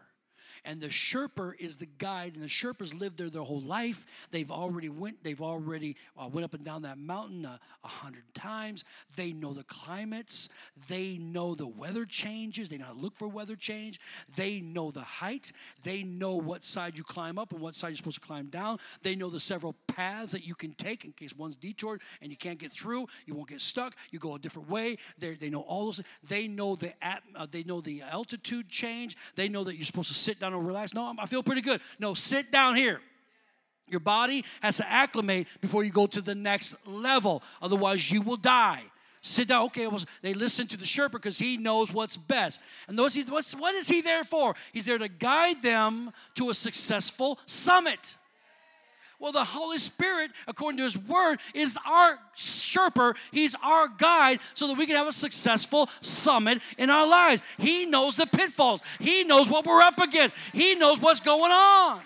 and 0.65 0.79
the 0.79 0.87
Sherpa 0.87 1.53
is 1.59 1.77
the 1.77 1.87
guide, 1.97 2.33
and 2.35 2.43
the 2.43 2.47
Sherpas 2.47 2.97
live 2.97 3.17
there 3.17 3.29
their 3.29 3.41
whole 3.41 3.61
life. 3.61 4.05
They've 4.31 4.51
already 4.51 4.89
went. 4.89 5.23
They've 5.23 5.41
already 5.41 5.95
uh, 6.17 6.27
went 6.27 6.45
up 6.45 6.53
and 6.53 6.63
down 6.63 6.81
that 6.83 6.97
mountain 6.97 7.45
uh, 7.45 7.57
a 7.83 7.85
uh, 7.85 7.89
hundred 7.89 8.23
times. 8.33 8.85
They 9.15 9.33
know 9.33 9.53
the 9.53 9.63
climates. 9.63 10.49
They 10.87 11.17
know 11.17 11.55
the 11.55 11.67
weather 11.67 12.05
changes. 12.05 12.69
They 12.69 12.77
know 12.77 12.85
how 12.85 12.93
to 12.93 12.99
look 12.99 13.15
for 13.15 13.27
weather 13.27 13.55
change. 13.55 13.99
They 14.35 14.61
know 14.61 14.91
the 14.91 15.01
height. 15.01 15.51
They 15.83 16.03
know 16.03 16.35
what 16.35 16.63
side 16.63 16.97
you 16.97 17.03
climb 17.03 17.37
up 17.37 17.51
and 17.51 17.61
what 17.61 17.75
side 17.75 17.89
you're 17.89 17.97
supposed 17.97 18.21
to 18.21 18.27
climb 18.27 18.47
down. 18.47 18.79
They 19.01 19.15
know 19.15 19.29
the 19.29 19.39
several 19.39 19.73
paths 19.93 20.31
that 20.31 20.45
you 20.45 20.55
can 20.55 20.73
take 20.73 21.05
in 21.05 21.11
case 21.11 21.35
one's 21.35 21.55
detoured 21.55 22.01
and 22.21 22.31
you 22.31 22.37
can't 22.37 22.59
get 22.59 22.71
through. 22.71 23.07
You 23.25 23.33
won't 23.35 23.49
get 23.49 23.61
stuck. 23.61 23.95
You 24.11 24.19
go 24.19 24.35
a 24.35 24.39
different 24.39 24.69
way. 24.69 24.97
They're, 25.17 25.35
they 25.35 25.49
know 25.49 25.61
all 25.61 25.85
those. 25.85 26.01
They 26.27 26.47
know 26.47 26.75
the 26.75 26.93
at, 27.03 27.23
uh, 27.35 27.47
they 27.49 27.63
know 27.63 27.81
the 27.81 28.01
altitude 28.01 28.69
change. 28.69 29.17
They 29.35 29.49
know 29.49 29.63
that 29.63 29.75
you're 29.75 29.85
supposed 29.85 30.09
to 30.09 30.13
sit 30.13 30.39
down 30.39 30.53
and 30.53 30.65
relax. 30.65 30.93
No, 30.93 31.13
I 31.19 31.25
feel 31.25 31.43
pretty 31.43 31.61
good. 31.61 31.81
No, 31.99 32.13
sit 32.13 32.51
down 32.51 32.75
here. 32.75 33.01
Your 33.87 33.99
body 33.99 34.45
has 34.61 34.77
to 34.77 34.89
acclimate 34.89 35.47
before 35.61 35.83
you 35.83 35.91
go 35.91 36.05
to 36.07 36.21
the 36.21 36.35
next 36.35 36.87
level. 36.87 37.41
Otherwise, 37.61 38.11
you 38.11 38.21
will 38.21 38.37
die. 38.37 38.81
Sit 39.21 39.49
down. 39.49 39.65
Okay, 39.65 39.87
well, 39.87 40.01
they 40.21 40.33
listen 40.33 40.67
to 40.67 40.77
the 40.77 40.85
Sherpa 40.85 41.13
because 41.13 41.37
he 41.37 41.57
knows 41.57 41.91
what's 41.91 42.15
best. 42.15 42.61
And 42.87 42.97
those, 42.97 43.13
he, 43.15 43.23
what's, 43.23 43.53
what 43.53 43.75
is 43.75 43.87
he 43.87 44.01
there 44.01 44.23
for? 44.23 44.55
He's 44.71 44.85
there 44.85 44.97
to 44.97 45.09
guide 45.09 45.61
them 45.61 46.11
to 46.35 46.49
a 46.49 46.53
successful 46.53 47.39
summit. 47.45 48.15
Well, 49.19 49.33
the 49.33 49.43
Holy 49.43 49.77
Spirit, 49.77 50.31
according 50.47 50.77
to 50.77 50.85
His 50.85 50.97
Word, 50.97 51.39
is 51.53 51.77
our 51.85 52.17
Sherpa. 52.37 53.15
He's 53.31 53.53
our 53.61 53.89
guide 53.89 54.39
so 54.53 54.67
that 54.67 54.77
we 54.77 54.85
can 54.85 54.95
have 54.95 55.07
a 55.07 55.11
successful 55.11 55.89
summit 55.99 56.61
in 56.77 56.89
our 56.89 57.07
lives. 57.07 57.41
He 57.57 57.85
knows 57.85 58.15
the 58.15 58.25
pitfalls, 58.25 58.81
He 58.99 59.25
knows 59.25 59.49
what 59.49 59.65
we're 59.65 59.81
up 59.81 59.99
against, 59.99 60.33
He 60.53 60.75
knows 60.75 61.01
what's 61.01 61.19
going 61.19 61.51
on. 61.51 62.01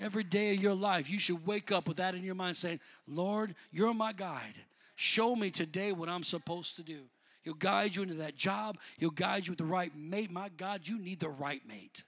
Every 0.00 0.24
day 0.24 0.54
of 0.54 0.62
your 0.62 0.74
life, 0.74 1.10
you 1.10 1.18
should 1.18 1.44
wake 1.46 1.72
up 1.72 1.88
with 1.88 1.96
that 1.96 2.14
in 2.14 2.22
your 2.22 2.34
mind 2.34 2.56
saying, 2.56 2.80
Lord, 3.08 3.54
you're 3.72 3.94
my 3.94 4.12
guide. 4.12 4.54
Show 4.96 5.34
me 5.34 5.50
today 5.50 5.92
what 5.92 6.08
I'm 6.08 6.24
supposed 6.24 6.76
to 6.76 6.82
do. 6.82 7.00
He'll 7.42 7.54
guide 7.54 7.94
you 7.94 8.02
into 8.02 8.14
that 8.14 8.36
job. 8.36 8.78
He'll 8.98 9.10
guide 9.10 9.46
you 9.46 9.52
with 9.52 9.58
the 9.58 9.64
right 9.64 9.94
mate. 9.96 10.30
My 10.30 10.48
God, 10.56 10.86
you 10.86 10.98
need 10.98 11.20
the 11.20 11.28
right 11.28 11.60
mate. 11.68 12.04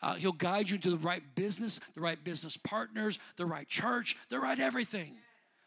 Uh, 0.00 0.14
he'll 0.14 0.32
guide 0.32 0.70
you 0.70 0.78
to 0.78 0.90
the 0.90 0.96
right 0.98 1.22
business, 1.34 1.80
the 1.94 2.00
right 2.00 2.22
business 2.22 2.56
partners, 2.56 3.18
the 3.36 3.46
right 3.46 3.68
church, 3.68 4.16
the 4.28 4.38
right 4.38 4.58
everything. 4.58 5.16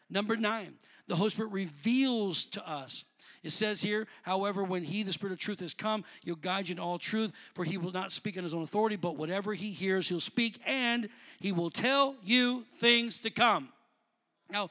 Number 0.10 0.38
nine, 0.38 0.74
the 1.08 1.16
Holy 1.16 1.30
Spirit 1.30 1.52
reveals 1.52 2.46
to 2.48 2.70
us. 2.70 3.04
It 3.44 3.52
says 3.52 3.82
here, 3.82 4.08
however, 4.22 4.64
when 4.64 4.84
He, 4.84 5.04
the 5.04 5.12
Spirit 5.12 5.34
of 5.34 5.40
truth, 5.40 5.62
has 5.62 5.74
come, 5.74 6.06
He'll 6.24 6.36
guide 6.36 6.70
you 6.70 6.74
in 6.74 6.80
all 6.80 7.00
truth, 7.00 7.32
for 7.56 7.64
He 7.66 7.78
will 7.78 7.92
not 7.92 8.12
speak 8.12 8.38
on 8.38 8.44
His 8.44 8.54
own 8.54 8.62
authority, 8.62 8.96
but 8.96 9.18
whatever 9.18 9.54
He 9.54 9.72
hears, 9.72 10.08
He'll 10.08 10.20
speak, 10.20 10.60
and 10.66 11.10
He 11.40 11.52
will 11.52 11.72
tell 11.72 12.16
you 12.24 12.64
things 12.76 13.20
to 13.22 13.32
come. 13.32 13.70
Now, 14.50 14.70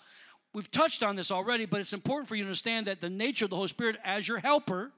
we've 0.55 0.71
touched 0.71 1.03
on 1.03 1.17
this 1.17 1.31
already, 1.31 1.67
but 1.67 1.81
it's 1.81 1.93
important 1.93 2.29
for 2.29 2.37
you 2.37 2.45
to 2.45 2.49
understand 2.49 2.87
that 2.87 3.01
the 3.01 3.11
nature 3.11 3.47
of 3.47 3.51
the 3.51 3.57
Holy 3.57 3.69
Spirit 3.69 3.97
as 4.05 4.29
your 4.29 4.39
helper 4.39 4.93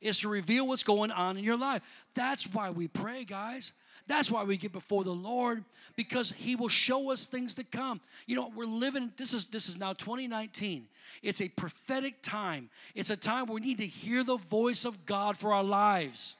is 0.00 0.20
to 0.20 0.28
reveal 0.28 0.68
what's 0.68 0.84
going 0.84 1.10
on 1.10 1.36
in 1.36 1.42
your 1.42 1.56
life. 1.56 1.82
That's 2.14 2.52
why 2.52 2.70
we 2.70 2.86
pray, 2.86 3.24
guys. 3.24 3.72
That's 4.08 4.30
why 4.30 4.44
we 4.44 4.56
get 4.56 4.72
before 4.72 5.02
the 5.02 5.14
Lord 5.14 5.64
because 5.96 6.30
He 6.30 6.54
will 6.54 6.68
show 6.68 7.10
us 7.10 7.26
things 7.26 7.54
to 7.56 7.64
come. 7.64 8.00
You 8.26 8.36
know, 8.36 8.52
we're 8.54 8.66
living. 8.66 9.12
This 9.16 9.32
is 9.32 9.46
this 9.46 9.68
is 9.68 9.78
now 9.78 9.92
2019. 9.94 10.86
It's 11.22 11.40
a 11.40 11.48
prophetic 11.48 12.22
time. 12.22 12.70
It's 12.94 13.10
a 13.10 13.16
time 13.16 13.46
where 13.46 13.54
we 13.54 13.60
need 13.60 13.78
to 13.78 13.86
hear 13.86 14.22
the 14.22 14.36
voice 14.36 14.84
of 14.84 15.06
God 15.06 15.36
for 15.36 15.52
our 15.52 15.64
lives. 15.64 16.36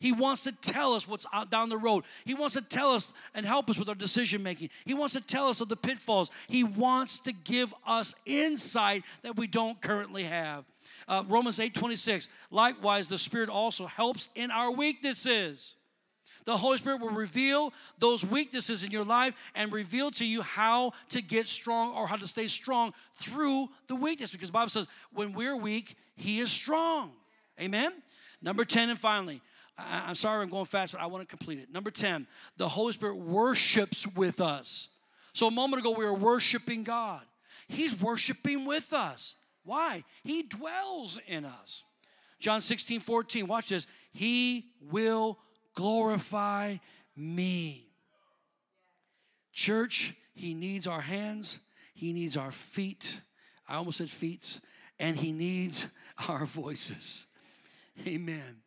He 0.00 0.12
wants 0.12 0.44
to 0.44 0.52
tell 0.52 0.94
us 0.94 1.06
what's 1.06 1.26
out 1.32 1.50
down 1.50 1.68
the 1.68 1.76
road. 1.76 2.04
He 2.24 2.32
wants 2.32 2.54
to 2.54 2.62
tell 2.62 2.92
us 2.92 3.12
and 3.34 3.44
help 3.44 3.68
us 3.68 3.78
with 3.78 3.88
our 3.88 3.94
decision 3.94 4.42
making. 4.42 4.70
He 4.86 4.94
wants 4.94 5.12
to 5.12 5.20
tell 5.20 5.48
us 5.48 5.60
of 5.60 5.68
the 5.68 5.76
pitfalls. 5.76 6.30
He 6.48 6.64
wants 6.64 7.18
to 7.20 7.32
give 7.32 7.74
us 7.86 8.14
insight 8.24 9.04
that 9.22 9.36
we 9.36 9.46
don't 9.46 9.80
currently 9.80 10.24
have. 10.24 10.64
Uh, 11.06 11.22
Romans 11.28 11.60
8 11.60 11.74
26. 11.74 12.28
Likewise, 12.50 13.08
the 13.08 13.18
Spirit 13.18 13.50
also 13.50 13.86
helps 13.86 14.30
in 14.34 14.50
our 14.50 14.72
weaknesses. 14.72 15.76
The 16.50 16.56
Holy 16.56 16.78
Spirit 16.78 17.00
will 17.00 17.10
reveal 17.10 17.72
those 18.00 18.26
weaknesses 18.26 18.82
in 18.82 18.90
your 18.90 19.04
life 19.04 19.36
and 19.54 19.72
reveal 19.72 20.10
to 20.10 20.26
you 20.26 20.42
how 20.42 20.94
to 21.10 21.22
get 21.22 21.46
strong 21.46 21.94
or 21.94 22.08
how 22.08 22.16
to 22.16 22.26
stay 22.26 22.48
strong 22.48 22.92
through 23.14 23.68
the 23.86 23.94
weakness. 23.94 24.32
Because 24.32 24.48
the 24.48 24.54
Bible 24.54 24.68
says, 24.68 24.88
when 25.12 25.32
we're 25.32 25.56
weak, 25.56 25.94
He 26.16 26.40
is 26.40 26.50
strong. 26.50 27.12
Amen? 27.60 27.92
Number 28.42 28.64
10, 28.64 28.90
and 28.90 28.98
finally, 28.98 29.40
I'm 29.78 30.16
sorry 30.16 30.42
I'm 30.42 30.48
going 30.48 30.64
fast, 30.64 30.92
but 30.92 31.00
I 31.00 31.06
want 31.06 31.22
to 31.22 31.36
complete 31.36 31.60
it. 31.60 31.72
Number 31.72 31.92
10, 31.92 32.26
the 32.56 32.68
Holy 32.68 32.94
Spirit 32.94 33.18
worships 33.20 34.08
with 34.16 34.40
us. 34.40 34.88
So 35.32 35.46
a 35.46 35.52
moment 35.52 35.82
ago, 35.82 35.94
we 35.96 36.04
were 36.04 36.14
worshiping 36.14 36.82
God. 36.82 37.22
He's 37.68 38.00
worshiping 38.00 38.64
with 38.64 38.92
us. 38.92 39.36
Why? 39.62 40.02
He 40.24 40.42
dwells 40.42 41.20
in 41.28 41.44
us. 41.44 41.84
John 42.40 42.60
16, 42.60 42.98
14, 42.98 43.46
watch 43.46 43.68
this. 43.68 43.86
He 44.12 44.72
will 44.80 45.38
glorify 45.74 46.76
me. 47.16 47.86
Church, 49.52 50.14
He 50.34 50.54
needs 50.54 50.86
our 50.86 51.00
hands, 51.00 51.60
He 51.94 52.12
needs 52.12 52.36
our 52.36 52.50
feet. 52.50 53.20
I 53.68 53.76
almost 53.76 53.98
said 53.98 54.10
feet, 54.10 54.60
and 54.98 55.16
He 55.16 55.32
needs 55.32 55.88
our 56.28 56.46
voices. 56.46 57.26
Amen 58.06 58.62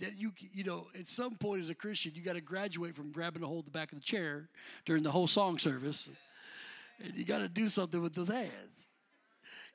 that 0.00 0.18
you 0.18 0.32
you 0.52 0.64
know 0.64 0.86
at 0.98 1.08
some 1.08 1.34
point 1.36 1.62
as 1.62 1.70
a 1.70 1.74
Christian 1.74 2.12
you 2.14 2.22
got 2.22 2.34
to 2.34 2.40
graduate 2.40 2.94
from 2.94 3.12
grabbing 3.12 3.42
a 3.42 3.46
hold 3.46 3.60
of 3.60 3.64
the 3.66 3.78
back 3.78 3.92
of 3.92 3.98
the 3.98 4.04
chair 4.04 4.48
during 4.84 5.02
the 5.02 5.10
whole 5.10 5.26
song 5.26 5.58
service, 5.58 6.10
and 7.02 7.14
you 7.14 7.24
got 7.24 7.38
to 7.38 7.48
do 7.48 7.66
something 7.66 8.00
with 8.00 8.14
those 8.14 8.28
hands. 8.28 8.88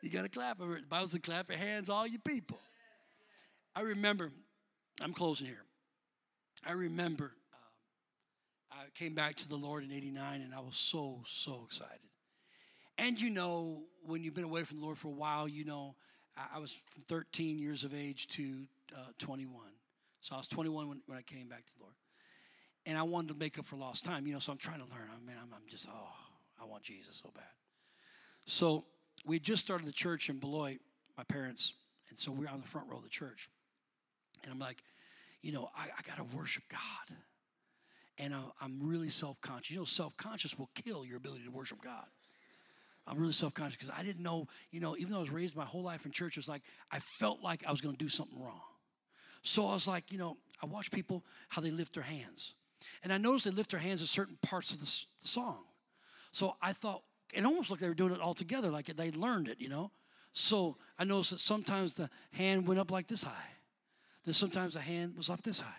You 0.01 0.09
got 0.09 0.23
to 0.23 0.29
clap. 0.29 0.57
The 0.57 0.83
Bible 0.89 1.07
says, 1.07 1.19
"Clap 1.21 1.49
your 1.49 1.57
hands, 1.57 1.89
all 1.89 2.07
you 2.07 2.19
people." 2.19 2.59
I 3.75 3.81
remember. 3.81 4.31
I'm 5.01 5.13
closing 5.13 5.47
here. 5.47 5.63
I 6.65 6.73
remember 6.73 7.33
um, 7.53 8.79
I 8.79 8.99
came 8.99 9.13
back 9.13 9.35
to 9.37 9.49
the 9.49 9.55
Lord 9.55 9.83
in 9.83 9.91
'89, 9.91 10.41
and 10.41 10.53
I 10.53 10.59
was 10.59 10.75
so 10.75 11.21
so 11.25 11.63
excited. 11.65 11.99
And 12.97 13.19
you 13.19 13.29
know, 13.29 13.83
when 14.05 14.23
you've 14.23 14.33
been 14.33 14.43
away 14.43 14.63
from 14.63 14.77
the 14.77 14.83
Lord 14.83 14.97
for 14.97 15.07
a 15.07 15.15
while, 15.15 15.47
you 15.47 15.65
know, 15.65 15.95
I 16.53 16.59
was 16.59 16.71
from 16.91 17.03
13 17.07 17.57
years 17.57 17.83
of 17.83 17.93
age 17.93 18.27
to 18.29 18.63
uh, 18.95 19.11
21. 19.17 19.65
So 20.21 20.35
I 20.35 20.37
was 20.37 20.47
21 20.47 20.87
when, 20.87 21.01
when 21.07 21.17
I 21.17 21.21
came 21.21 21.47
back 21.47 21.65
to 21.65 21.73
the 21.77 21.81
Lord. 21.81 21.95
And 22.85 22.97
I 22.97 23.03
wanted 23.03 23.29
to 23.29 23.35
make 23.35 23.59
up 23.59 23.65
for 23.65 23.75
lost 23.75 24.05
time, 24.05 24.25
you 24.25 24.33
know, 24.33 24.39
so 24.39 24.51
I'm 24.51 24.57
trying 24.57 24.79
to 24.79 24.89
learn. 24.89 25.07
I 25.09 25.19
mean, 25.25 25.35
I'm, 25.39 25.49
I'm 25.53 25.67
just, 25.67 25.87
oh, 25.91 26.09
I 26.61 26.65
want 26.65 26.83
Jesus 26.83 27.15
so 27.15 27.31
bad. 27.33 27.43
So 28.45 28.85
we 29.25 29.39
just 29.39 29.63
started 29.63 29.87
the 29.87 29.91
church 29.93 30.29
in 30.29 30.39
Beloit, 30.39 30.77
my 31.17 31.23
parents, 31.23 31.73
and 32.09 32.17
so 32.17 32.31
we're 32.31 32.49
on 32.49 32.59
the 32.59 32.67
front 32.67 32.89
row 32.89 32.97
of 32.97 33.03
the 33.03 33.09
church. 33.09 33.49
And 34.43 34.51
I'm 34.51 34.59
like, 34.59 34.83
you 35.41 35.51
know, 35.51 35.69
I, 35.75 35.83
I 35.97 36.01
got 36.07 36.17
to 36.17 36.37
worship 36.37 36.63
God. 36.69 37.17
And 38.17 38.33
I, 38.33 38.41
I'm 38.61 38.79
really 38.81 39.09
self 39.09 39.39
conscious. 39.41 39.71
You 39.71 39.79
know, 39.79 39.85
self 39.85 40.15
conscious 40.17 40.57
will 40.57 40.69
kill 40.75 41.05
your 41.05 41.17
ability 41.17 41.43
to 41.45 41.51
worship 41.51 41.81
God. 41.81 42.05
I'm 43.07 43.17
really 43.17 43.33
self 43.33 43.53
conscious 43.53 43.75
because 43.75 43.91
I 43.97 44.03
didn't 44.03 44.21
know, 44.21 44.47
you 44.71 44.79
know, 44.79 44.95
even 44.97 45.11
though 45.11 45.17
I 45.17 45.21
was 45.21 45.31
raised 45.31 45.55
my 45.55 45.65
whole 45.65 45.83
life 45.83 46.05
in 46.05 46.11
church, 46.11 46.37
it 46.37 46.39
was 46.39 46.49
like 46.49 46.61
I 46.91 46.99
felt 46.99 47.41
like 47.41 47.63
I 47.67 47.71
was 47.71 47.81
going 47.81 47.95
to 47.95 48.03
do 48.03 48.09
something 48.09 48.39
wrong. 48.39 48.61
So 49.43 49.67
I 49.67 49.73
was 49.73 49.87
like, 49.87 50.11
you 50.11 50.17
know, 50.17 50.37
I 50.61 50.67
watch 50.67 50.91
people 50.91 51.25
how 51.49 51.61
they 51.61 51.71
lift 51.71 51.95
their 51.95 52.03
hands. 52.03 52.53
And 53.03 53.11
I 53.11 53.17
noticed 53.17 53.45
they 53.45 53.51
lift 53.51 53.71
their 53.71 53.79
hands 53.79 54.01
at 54.01 54.07
certain 54.07 54.37
parts 54.41 54.71
of 54.71 54.79
the, 54.79 54.85
the 55.21 55.27
song. 55.27 55.63
So 56.31 56.55
I 56.61 56.73
thought, 56.73 57.01
it 57.33 57.45
almost 57.45 57.69
looked 57.69 57.81
like 57.81 57.85
they 57.85 57.89
were 57.89 57.95
doing 57.95 58.13
it 58.13 58.21
all 58.21 58.33
together, 58.33 58.69
like 58.69 58.85
they 58.85 59.11
learned 59.11 59.47
it, 59.47 59.59
you 59.59 59.69
know? 59.69 59.91
So 60.33 60.77
I 60.97 61.03
noticed 61.03 61.31
that 61.31 61.39
sometimes 61.39 61.95
the 61.95 62.09
hand 62.33 62.67
went 62.67 62.79
up 62.79 62.91
like 62.91 63.07
this 63.07 63.23
high. 63.23 63.49
Then 64.25 64.33
sometimes 64.33 64.73
the 64.73 64.81
hand 64.81 65.15
was 65.17 65.29
up 65.29 65.41
this 65.43 65.59
high. 65.59 65.71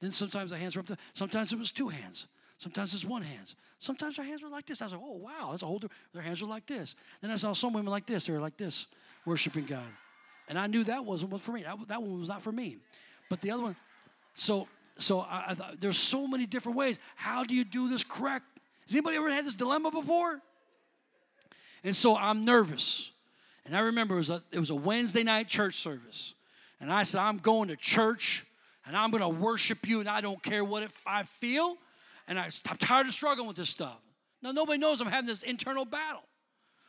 Then 0.00 0.10
sometimes 0.10 0.50
the 0.50 0.56
hands 0.56 0.76
were 0.76 0.80
up. 0.80 0.98
Sometimes 1.12 1.52
it 1.52 1.58
was 1.58 1.72
two 1.72 1.88
hands. 1.88 2.26
Sometimes 2.58 2.92
it's 2.92 3.04
one 3.04 3.22
hands. 3.22 3.54
Sometimes 3.78 4.16
their 4.16 4.24
hands 4.24 4.42
were 4.42 4.48
like 4.48 4.66
this. 4.66 4.82
I 4.82 4.86
was 4.86 4.94
like, 4.94 5.02
oh 5.04 5.16
wow, 5.18 5.48
that's 5.50 5.62
a 5.62 5.66
whole. 5.66 5.80
Their 6.12 6.22
hands 6.22 6.42
were 6.42 6.48
like 6.48 6.66
this. 6.66 6.96
Then 7.20 7.30
I 7.30 7.36
saw 7.36 7.52
some 7.52 7.72
women 7.72 7.90
like 7.90 8.06
this. 8.06 8.26
They 8.26 8.32
were 8.32 8.40
like 8.40 8.56
this, 8.56 8.88
worshiping 9.24 9.64
God. 9.64 9.86
And 10.48 10.58
I 10.58 10.66
knew 10.66 10.82
that 10.84 11.04
wasn't 11.04 11.30
was 11.30 11.40
for 11.40 11.52
me. 11.52 11.62
That, 11.62 11.76
that 11.88 12.02
one 12.02 12.18
was 12.18 12.28
not 12.28 12.42
for 12.42 12.50
me. 12.50 12.78
But 13.30 13.40
the 13.40 13.52
other 13.52 13.62
one, 13.62 13.76
so 14.34 14.66
so 14.96 15.20
I, 15.20 15.54
I 15.58 15.74
there's 15.78 15.98
so 15.98 16.26
many 16.26 16.46
different 16.46 16.76
ways. 16.76 16.98
How 17.14 17.44
do 17.44 17.54
you 17.54 17.64
do 17.64 17.88
this 17.88 18.02
correct? 18.02 18.46
Has 18.82 18.94
anybody 18.94 19.16
ever 19.16 19.30
had 19.30 19.44
this 19.44 19.54
dilemma 19.54 19.90
before? 19.90 20.40
And 21.84 21.94
so 21.94 22.16
I'm 22.16 22.44
nervous. 22.44 23.12
And 23.64 23.76
I 23.76 23.80
remember 23.80 24.14
it 24.14 24.18
was 24.18 24.30
a, 24.30 24.42
it 24.50 24.58
was 24.58 24.70
a 24.70 24.74
Wednesday 24.74 25.22
night 25.22 25.46
church 25.46 25.74
service. 25.74 26.34
And 26.80 26.92
I 26.92 27.02
said, 27.02 27.20
I'm 27.20 27.38
going 27.38 27.68
to 27.68 27.76
church 27.76 28.44
and 28.86 28.96
I'm 28.96 29.10
going 29.10 29.22
to 29.22 29.28
worship 29.28 29.88
you 29.88 30.00
and 30.00 30.08
I 30.08 30.20
don't 30.20 30.42
care 30.42 30.64
what 30.64 30.82
if 30.82 30.96
I 31.06 31.22
feel. 31.24 31.76
And 32.28 32.38
I, 32.38 32.48
I'm 32.68 32.76
tired 32.76 33.06
of 33.06 33.12
struggling 33.12 33.48
with 33.48 33.56
this 33.56 33.70
stuff. 33.70 33.98
Now, 34.42 34.52
nobody 34.52 34.78
knows 34.78 35.00
I'm 35.00 35.08
having 35.08 35.26
this 35.26 35.42
internal 35.42 35.84
battle. 35.84 36.22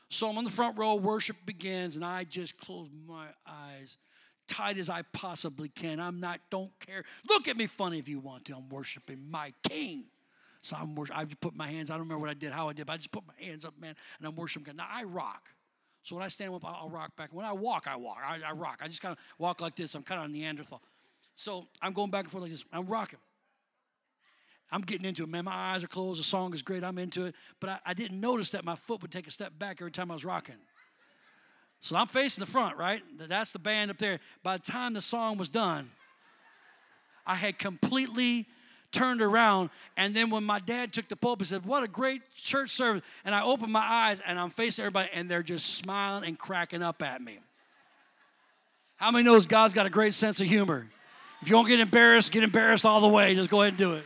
So 0.09 0.29
I'm 0.29 0.37
on 0.37 0.43
the 0.43 0.49
front 0.49 0.77
row, 0.77 0.95
worship 0.95 1.37
begins, 1.45 1.95
and 1.95 2.03
I 2.03 2.23
just 2.23 2.59
close 2.59 2.89
my 3.07 3.27
eyes 3.47 3.97
tight 4.47 4.77
as 4.77 4.89
I 4.89 5.03
possibly 5.13 5.69
can. 5.69 5.99
I'm 5.99 6.19
not, 6.19 6.39
don't 6.49 6.71
care. 6.85 7.03
Look 7.29 7.47
at 7.47 7.55
me 7.55 7.67
funny 7.67 7.99
if 7.99 8.09
you 8.09 8.19
want 8.19 8.45
to. 8.45 8.55
I'm 8.55 8.67
worshiping 8.69 9.23
my 9.29 9.53
king. 9.67 10.05
So 10.61 10.75
I'm 10.79 10.95
worship, 10.95 11.17
I 11.17 11.23
just 11.23 11.39
put 11.39 11.55
my 11.55 11.67
hands, 11.67 11.89
I 11.89 11.93
don't 11.93 12.01
remember 12.01 12.21
what 12.21 12.31
I 12.31 12.33
did, 12.33 12.51
how 12.51 12.67
I 12.67 12.73
did, 12.73 12.87
but 12.87 12.93
I 12.93 12.97
just 12.97 13.11
put 13.11 13.23
my 13.25 13.45
hands 13.45 13.63
up, 13.63 13.79
man, 13.79 13.95
and 14.17 14.27
I'm 14.27 14.35
worshiping 14.35 14.65
God. 14.65 14.75
Now 14.75 14.87
I 14.91 15.03
rock. 15.03 15.49
So 16.01 16.15
when 16.15 16.23
I 16.23 16.27
stand 16.27 16.53
up, 16.53 16.65
I'll 16.65 16.89
rock 16.89 17.15
back. 17.15 17.29
When 17.33 17.45
I 17.45 17.53
walk, 17.53 17.87
I 17.87 17.95
walk. 17.95 18.17
I, 18.25 18.39
I 18.47 18.51
rock. 18.53 18.79
I 18.81 18.87
just 18.87 19.01
kind 19.01 19.11
of 19.11 19.19
walk 19.37 19.61
like 19.61 19.75
this. 19.75 19.95
I'm 19.95 20.03
kind 20.03 20.21
of 20.21 20.27
a 20.27 20.29
Neanderthal. 20.31 20.81
So 21.35 21.67
I'm 21.81 21.93
going 21.93 22.09
back 22.09 22.23
and 22.23 22.31
forth 22.31 22.43
like 22.43 22.51
this. 22.51 22.65
I'm 22.71 22.87
rocking. 22.87 23.19
I'm 24.71 24.81
getting 24.81 25.05
into 25.05 25.23
it, 25.23 25.29
man. 25.29 25.45
My 25.45 25.73
eyes 25.73 25.83
are 25.83 25.87
closed. 25.87 26.19
The 26.19 26.23
song 26.23 26.53
is 26.53 26.61
great. 26.61 26.83
I'm 26.83 26.97
into 26.97 27.25
it. 27.25 27.35
But 27.59 27.69
I, 27.69 27.79
I 27.87 27.93
didn't 27.93 28.19
notice 28.19 28.51
that 28.51 28.63
my 28.63 28.75
foot 28.75 29.01
would 29.01 29.11
take 29.11 29.27
a 29.27 29.31
step 29.31 29.57
back 29.57 29.77
every 29.81 29.91
time 29.91 30.11
I 30.11 30.13
was 30.13 30.25
rocking. 30.25 30.55
So 31.79 31.95
I'm 31.95 32.07
facing 32.07 32.43
the 32.43 32.49
front, 32.49 32.77
right? 32.77 33.01
That's 33.17 33.51
the 33.51 33.59
band 33.59 33.89
up 33.89 33.97
there. 33.97 34.19
By 34.43 34.57
the 34.57 34.63
time 34.63 34.93
the 34.93 35.01
song 35.01 35.37
was 35.37 35.49
done, 35.49 35.89
I 37.25 37.35
had 37.35 37.57
completely 37.57 38.47
turned 38.91 39.21
around. 39.21 39.69
And 39.97 40.15
then 40.15 40.29
when 40.29 40.43
my 40.43 40.59
dad 40.59 40.93
took 40.93 41.07
the 41.07 41.15
pulpit, 41.15 41.47
said, 41.47 41.65
What 41.65 41.83
a 41.83 41.87
great 41.87 42.21
church 42.33 42.71
service. 42.71 43.03
And 43.25 43.33
I 43.33 43.43
opened 43.43 43.71
my 43.71 43.85
eyes 43.85 44.21
and 44.25 44.39
I'm 44.39 44.49
facing 44.49 44.83
everybody, 44.83 45.09
and 45.13 45.29
they're 45.29 45.43
just 45.43 45.75
smiling 45.75 46.27
and 46.27 46.37
cracking 46.37 46.81
up 46.81 47.01
at 47.03 47.21
me. 47.21 47.39
How 48.97 49.11
many 49.11 49.23
knows 49.23 49.45
God's 49.45 49.73
got 49.73 49.85
a 49.85 49.89
great 49.89 50.13
sense 50.13 50.41
of 50.41 50.47
humor? 50.47 50.87
If 51.41 51.49
you 51.49 51.55
don't 51.55 51.67
get 51.67 51.79
embarrassed, 51.79 52.31
get 52.31 52.43
embarrassed 52.43 52.85
all 52.85 52.99
the 53.01 53.07
way. 53.07 53.33
Just 53.33 53.49
go 53.49 53.61
ahead 53.61 53.73
and 53.73 53.77
do 53.77 53.93
it. 53.93 54.03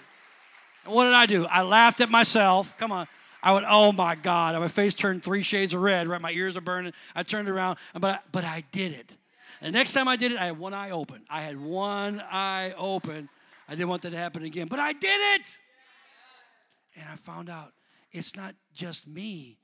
And 0.86 0.94
what 0.94 1.06
did 1.06 1.14
I 1.14 1.26
do? 1.26 1.46
I 1.46 1.64
laughed 1.64 2.02
at 2.02 2.10
myself. 2.10 2.78
Come 2.78 2.92
on. 2.92 3.08
I 3.42 3.54
went, 3.54 3.66
oh 3.68 3.92
my 3.92 4.16
God. 4.16 4.60
My 4.60 4.68
face 4.68 4.94
turned 4.94 5.24
three 5.24 5.42
shades 5.42 5.74
of 5.74 5.82
red, 5.82 6.08
right? 6.08 6.22
My 6.22 6.32
ears 6.32 6.56
are 6.56 6.62
burning. 6.62 6.94
I 7.16 7.24
turned 7.24 7.50
around, 7.50 7.78
but, 8.00 8.24
but 8.32 8.44
I 8.44 8.64
did 8.72 8.92
it. 8.94 9.18
And 9.62 9.74
the 9.74 9.78
next 9.78 9.94
time 9.94 10.08
I 10.08 10.16
did 10.16 10.32
it, 10.32 10.38
I 10.38 10.46
had 10.46 10.60
one 10.60 10.74
eye 10.74 10.92
open. 10.92 11.22
I 11.30 11.42
had 11.42 11.60
one 11.60 12.22
eye 12.32 12.74
open. 12.78 13.30
I 13.68 13.76
didn't 13.76 13.90
want 13.90 14.02
that 14.04 14.12
to 14.12 14.18
happen 14.18 14.44
again, 14.44 14.68
but 14.68 14.80
I 14.80 14.94
did 14.94 15.08
it. 15.36 15.58
And 16.96 17.10
I 17.10 17.16
found 17.16 17.50
out 17.50 17.74
it's 18.12 18.36
not 18.36 18.56
just 18.74 19.08
me, 19.08 19.58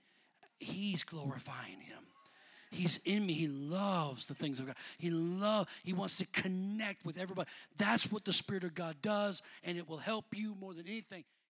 He's 0.57 1.03
glorifying 1.03 1.79
Him. 1.79 2.03
He's 2.71 2.97
in 3.05 3.25
me. 3.25 3.33
He 3.33 3.47
loves 3.47 4.27
the 4.27 4.35
things 4.35 4.59
of 4.59 4.67
God. 4.67 4.75
He 4.97 5.09
love. 5.09 5.67
He 5.83 5.93
wants 5.93 6.17
to 6.17 6.25
connect 6.27 7.03
with 7.03 7.19
everybody. 7.19 7.49
That's 7.77 8.11
what 8.11 8.25
the 8.25 8.33
Spirit 8.33 8.63
of 8.63 8.75
God 8.75 8.97
does, 9.01 9.41
and 9.63 9.77
it 9.77 9.89
will 9.89 9.97
help 9.97 10.25
you 10.35 10.55
more 10.59 10.73
than 10.73 10.87
anything. 10.87 11.23